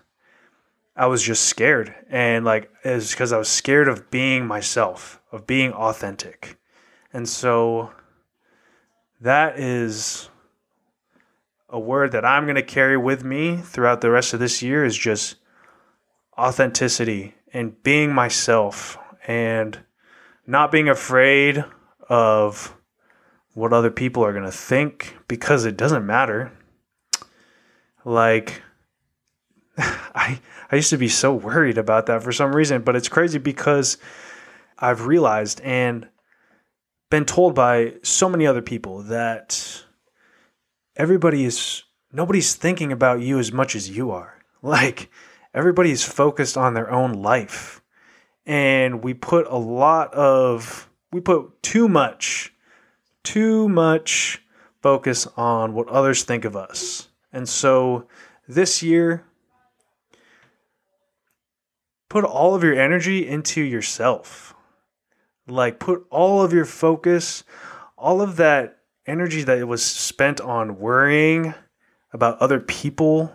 I 0.96 1.08
was 1.08 1.22
just 1.22 1.44
scared. 1.44 1.94
And 2.10 2.46
like, 2.46 2.72
it's 2.86 3.12
because 3.12 3.34
I 3.34 3.38
was 3.38 3.50
scared 3.50 3.90
of 3.90 4.10
being 4.10 4.48
myself, 4.48 5.20
of 5.34 5.46
being 5.46 5.74
authentic. 5.74 6.58
And 7.14 7.28
so 7.28 7.92
that 9.20 9.60
is 9.60 10.30
a 11.70 11.80
word 11.80 12.12
that 12.12 12.26
I'm 12.26 12.44
going 12.46 12.56
to 12.56 12.64
carry 12.64 12.98
with 12.98 13.24
me 13.24 13.58
throughout 13.58 14.02
the 14.02 14.10
rest 14.10 14.34
of 14.34 14.40
this 14.40 14.62
year 14.62 14.84
is 14.84 14.98
just 14.98 15.36
authenticity 16.38 17.36
and 17.54 17.82
being 17.84 18.14
myself 18.14 18.98
and 19.28 19.80
not 20.48 20.72
being 20.72 20.90
afraid 20.90 21.64
of 22.10 22.76
what 23.54 23.74
other 23.74 23.92
people 23.92 24.24
are 24.24 24.34
going 24.34 24.46
to 24.46 24.52
think 24.52 25.18
because 25.28 25.66
it 25.66 25.78
doesn't 25.78 26.06
matter. 26.06 26.52
Like 28.04 28.62
I 29.78 30.40
I 30.72 30.76
used 30.76 30.90
to 30.90 30.98
be 30.98 31.10
so 31.10 31.34
worried 31.34 31.78
about 31.78 32.06
that 32.08 32.24
for 32.24 32.32
some 32.32 32.56
reason, 32.56 32.82
but 32.82 32.96
it's 32.96 33.10
crazy 33.10 33.40
because 33.40 33.98
I've 34.80 35.06
realized 35.06 35.62
and 35.62 36.08
been 37.12 37.26
told 37.26 37.54
by 37.54 37.94
so 38.02 38.28
many 38.28 38.48
other 38.48 38.64
people 38.64 39.04
that 39.04 39.84
everybody 40.96 41.46
is 41.46 41.84
nobody's 42.12 42.56
thinking 42.56 42.92
about 42.92 43.22
you 43.22 43.38
as 43.38 43.52
much 43.52 43.76
as 43.76 43.90
you 43.96 44.10
are. 44.10 44.38
Like 44.64 45.10
everybody 45.56 45.90
is 45.90 46.04
focused 46.04 46.56
on 46.56 46.76
their 46.76 46.92
own 46.92 47.14
life. 47.14 47.82
And 48.46 49.04
we 49.04 49.16
put 49.16 49.48
a 49.48 49.58
lot 49.58 50.14
of 50.14 50.88
we 51.12 51.20
put 51.20 51.64
too 51.64 51.88
much 51.88 52.54
too 53.24 53.68
much 53.70 54.44
focus 54.82 55.28
on 55.38 55.74
what 55.74 55.88
others 55.90 56.24
think 56.24 56.46
of 56.46 56.56
us. 56.56 57.08
And 57.34 57.48
so 57.48 58.08
this 58.48 58.84
year, 58.84 59.24
put 62.10 62.24
all 62.24 62.56
of 62.56 62.64
your 62.64 62.74
energy 62.74 63.28
into 63.28 63.62
yourself. 63.62 64.51
Like, 65.48 65.80
put 65.80 66.06
all 66.10 66.42
of 66.42 66.54
your 66.54 66.66
focus, 66.66 67.44
all 67.98 68.22
of 68.22 68.38
that 68.38 68.80
energy 69.06 69.44
that 69.44 69.58
it 69.58 69.68
was 69.68 69.84
spent 69.84 70.40
on 70.40 70.80
worrying 70.80 71.54
about 72.14 72.40
other 72.40 72.60
people, 72.60 73.34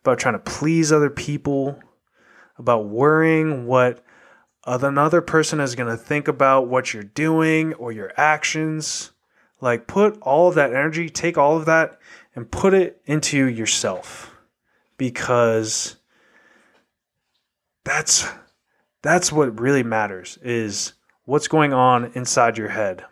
about 0.00 0.18
trying 0.18 0.34
to 0.34 0.40
please 0.40 0.92
other 0.92 1.10
people, 1.10 1.80
about 2.58 2.88
worrying 2.88 3.66
what 3.66 4.04
another 4.66 5.20
person 5.20 5.60
is 5.60 5.74
going 5.74 5.90
to 5.90 5.96
think 5.96 6.28
about 6.28 6.68
what 6.68 6.92
you're 6.92 7.02
doing 7.02 7.74
or 7.74 7.92
your 7.92 8.12
actions. 8.16 9.12
Like, 9.60 9.86
put 9.86 10.18
all 10.22 10.48
of 10.48 10.54
that 10.56 10.70
energy, 10.70 11.08
take 11.08 11.38
all 11.38 11.56
of 11.56 11.66
that, 11.66 11.98
and 12.34 12.50
put 12.50 12.74
it 12.74 13.00
into 13.06 13.48
yourself 13.48 14.36
because 14.98 15.96
that's 17.84 18.28
that's 19.02 19.30
what 19.30 19.60
really 19.60 19.82
matters 19.82 20.38
is 20.42 20.94
what's 21.26 21.46
going 21.46 21.74
on 21.74 22.10
inside 22.14 22.56
your 22.56 22.70
head 22.70 23.04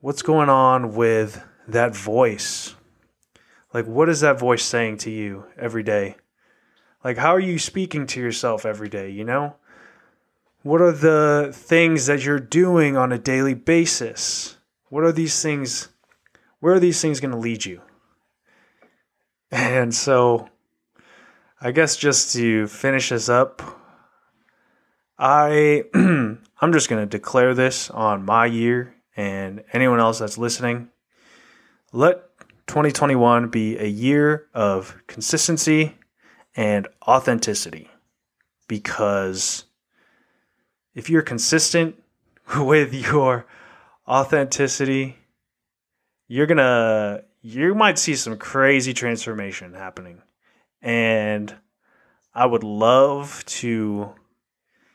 what's 0.00 0.22
going 0.22 0.48
on 0.48 0.94
with 0.94 1.44
that 1.68 1.94
voice 1.94 2.74
like 3.74 3.86
what 3.86 4.08
is 4.08 4.20
that 4.20 4.38
voice 4.38 4.64
saying 4.64 4.96
to 4.96 5.10
you 5.10 5.44
every 5.58 5.82
day 5.82 6.16
like 7.04 7.18
how 7.18 7.34
are 7.34 7.38
you 7.40 7.58
speaking 7.58 8.06
to 8.06 8.18
yourself 8.18 8.64
every 8.64 8.88
day 8.88 9.10
you 9.10 9.24
know 9.24 9.54
what 10.62 10.80
are 10.80 10.92
the 10.92 11.50
things 11.54 12.06
that 12.06 12.24
you're 12.24 12.40
doing 12.40 12.96
on 12.96 13.12
a 13.12 13.18
daily 13.18 13.54
basis 13.54 14.58
what 14.88 15.04
are 15.04 15.12
these 15.12 15.42
things? 15.42 15.88
Where 16.60 16.74
are 16.74 16.80
these 16.80 17.00
things 17.00 17.20
going 17.20 17.32
to 17.32 17.38
lead 17.38 17.64
you? 17.64 17.82
And 19.50 19.94
so, 19.94 20.50
I 21.58 21.70
guess 21.70 21.96
just 21.96 22.34
to 22.34 22.66
finish 22.66 23.08
this 23.08 23.30
up, 23.30 23.62
I 25.18 25.84
I'm 25.94 26.72
just 26.72 26.88
going 26.88 27.02
to 27.02 27.06
declare 27.06 27.54
this 27.54 27.90
on 27.90 28.24
my 28.24 28.46
year 28.46 28.94
and 29.16 29.64
anyone 29.72 30.00
else 30.00 30.18
that's 30.18 30.38
listening. 30.38 30.88
Let 31.92 32.22
2021 32.68 33.48
be 33.48 33.78
a 33.78 33.86
year 33.86 34.46
of 34.54 34.96
consistency 35.06 35.96
and 36.54 36.86
authenticity 37.06 37.88
because 38.68 39.64
if 40.94 41.08
you're 41.08 41.22
consistent 41.22 41.96
with 42.56 42.92
your 42.94 43.46
authenticity, 44.06 45.16
you're 46.28 46.46
gonna 46.46 47.22
you 47.40 47.74
might 47.74 47.98
see 47.98 48.14
some 48.14 48.36
crazy 48.36 48.92
transformation 48.92 49.72
happening. 49.74 50.22
And 50.82 51.54
I 52.34 52.46
would 52.46 52.64
love 52.64 53.44
to 53.46 54.14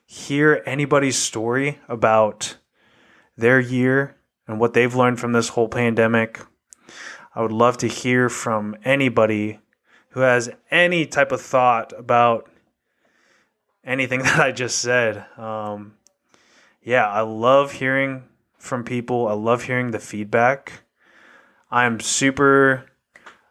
hear 0.06 0.62
anybody's 0.66 1.18
story 1.18 1.80
about 1.88 2.58
their 3.38 3.60
year 3.60 4.16
and 4.48 4.60
what 4.60 4.74
they've 4.74 4.94
learned 4.94 5.20
from 5.20 5.32
this 5.32 5.50
whole 5.50 5.68
pandemic. 5.68 6.40
I 7.36 7.42
would 7.42 7.52
love 7.52 7.78
to 7.78 7.88
hear 7.88 8.30
from 8.30 8.76
anybody 8.84 9.60
who 10.10 10.20
has 10.20 10.50
any 10.70 11.06
type 11.06 11.32
of 11.32 11.42
thought 11.42 11.92
about 11.98 12.50
anything 13.84 14.20
that 14.24 14.40
I 14.40 14.52
just 14.52 14.80
said. 14.80 15.26
Um, 15.38 15.96
yeah, 16.84 17.08
I 17.08 17.22
love 17.22 17.74
hearing 17.74 18.24
from 18.58 18.84
people. 18.84 19.28
I 19.28 19.34
love 19.34 19.64
hearing 19.64 19.92
the 19.92 20.00
feedback. 20.00 20.84
I'm 21.72 22.00
super, 22.00 22.86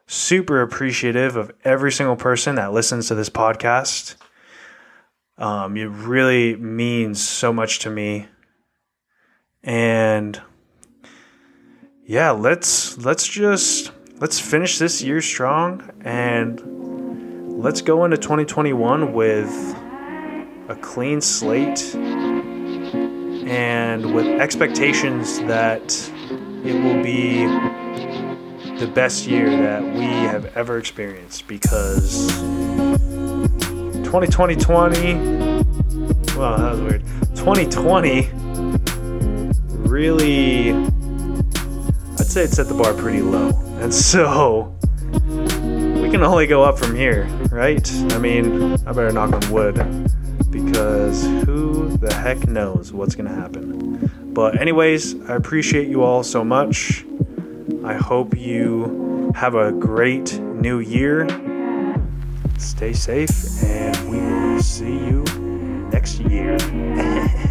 super 0.07 0.63
appreciative 0.63 1.35
of 1.35 1.51
every 1.65 1.91
single 1.91 2.17
person 2.17 2.55
that 2.55 2.73
listens 2.73 3.09
to 3.09 3.15
this 3.15 3.31
podcast. 3.31 4.15
Um, 5.43 5.77
it 5.77 5.87
really 5.87 6.55
means 6.55 7.21
so 7.21 7.53
much 7.53 7.81
to 7.81 7.91
me. 7.91 8.29
And 9.65 10.41
yeah, 12.07 12.31
let's 12.31 12.97
let's 12.99 13.27
just 13.27 13.91
let's 14.21 14.39
finish 14.39 14.79
this 14.79 15.03
year 15.03 15.21
strong 15.21 15.91
and 16.03 16.63
let's 17.61 17.83
go 17.83 18.05
into 18.05 18.19
2021 18.19 19.13
with 19.13 19.51
a 20.69 20.79
clean 20.81 21.21
slate 21.21 21.93
and 23.45 24.15
with 24.15 24.29
expectations 24.29 25.41
that 25.41 25.83
it 26.65 26.75
will 26.85 27.03
be 27.03 27.47
the 28.79 28.87
best 28.95 29.27
year 29.27 29.51
that 29.51 29.83
we 29.83 30.05
have 30.05 30.57
ever 30.57 30.79
experienced 30.79 31.49
because 31.49 32.31
2020 34.13 35.15
well 36.37 36.59
that 36.59 36.73
was 36.73 36.81
weird 36.81 37.03
2020 37.35 38.29
really 39.89 40.73
I'd 42.19 42.27
say 42.27 42.45
it 42.45 42.51
set 42.51 42.69
the 42.69 42.75
bar 42.75 42.95
pretty 42.95 43.23
low 43.23 43.51
and 43.81 43.93
so 43.93 44.77
we 46.03 46.11
can 46.11 46.23
only 46.23 46.47
go 46.47 46.63
up 46.63 46.79
from 46.79 46.95
here 46.95 47.25
right 47.51 47.91
I 48.13 48.19
mean 48.19 48.75
I 48.87 48.93
better 48.93 49.13
knock 49.13 49.33
on 49.33 49.51
wood 49.51 49.77
because 50.53 51.23
who 51.45 51.97
the 51.97 52.13
heck 52.13 52.47
knows 52.47 52.93
what's 52.93 53.15
going 53.17 53.29
to 53.29 53.35
happen. 53.35 54.11
But, 54.33 54.61
anyways, 54.61 55.29
I 55.29 55.35
appreciate 55.35 55.89
you 55.89 56.03
all 56.03 56.23
so 56.23 56.45
much. 56.45 57.05
I 57.85 57.95
hope 57.95 58.37
you 58.37 59.33
have 59.35 59.55
a 59.55 59.73
great 59.73 60.39
new 60.39 60.79
year. 60.79 61.27
Stay 62.63 62.93
safe, 62.93 63.63
and 63.65 64.09
we 64.09 64.19
will 64.19 64.63
see 64.63 64.93
you 64.93 65.25
next 65.93 66.21
year. 66.21 66.57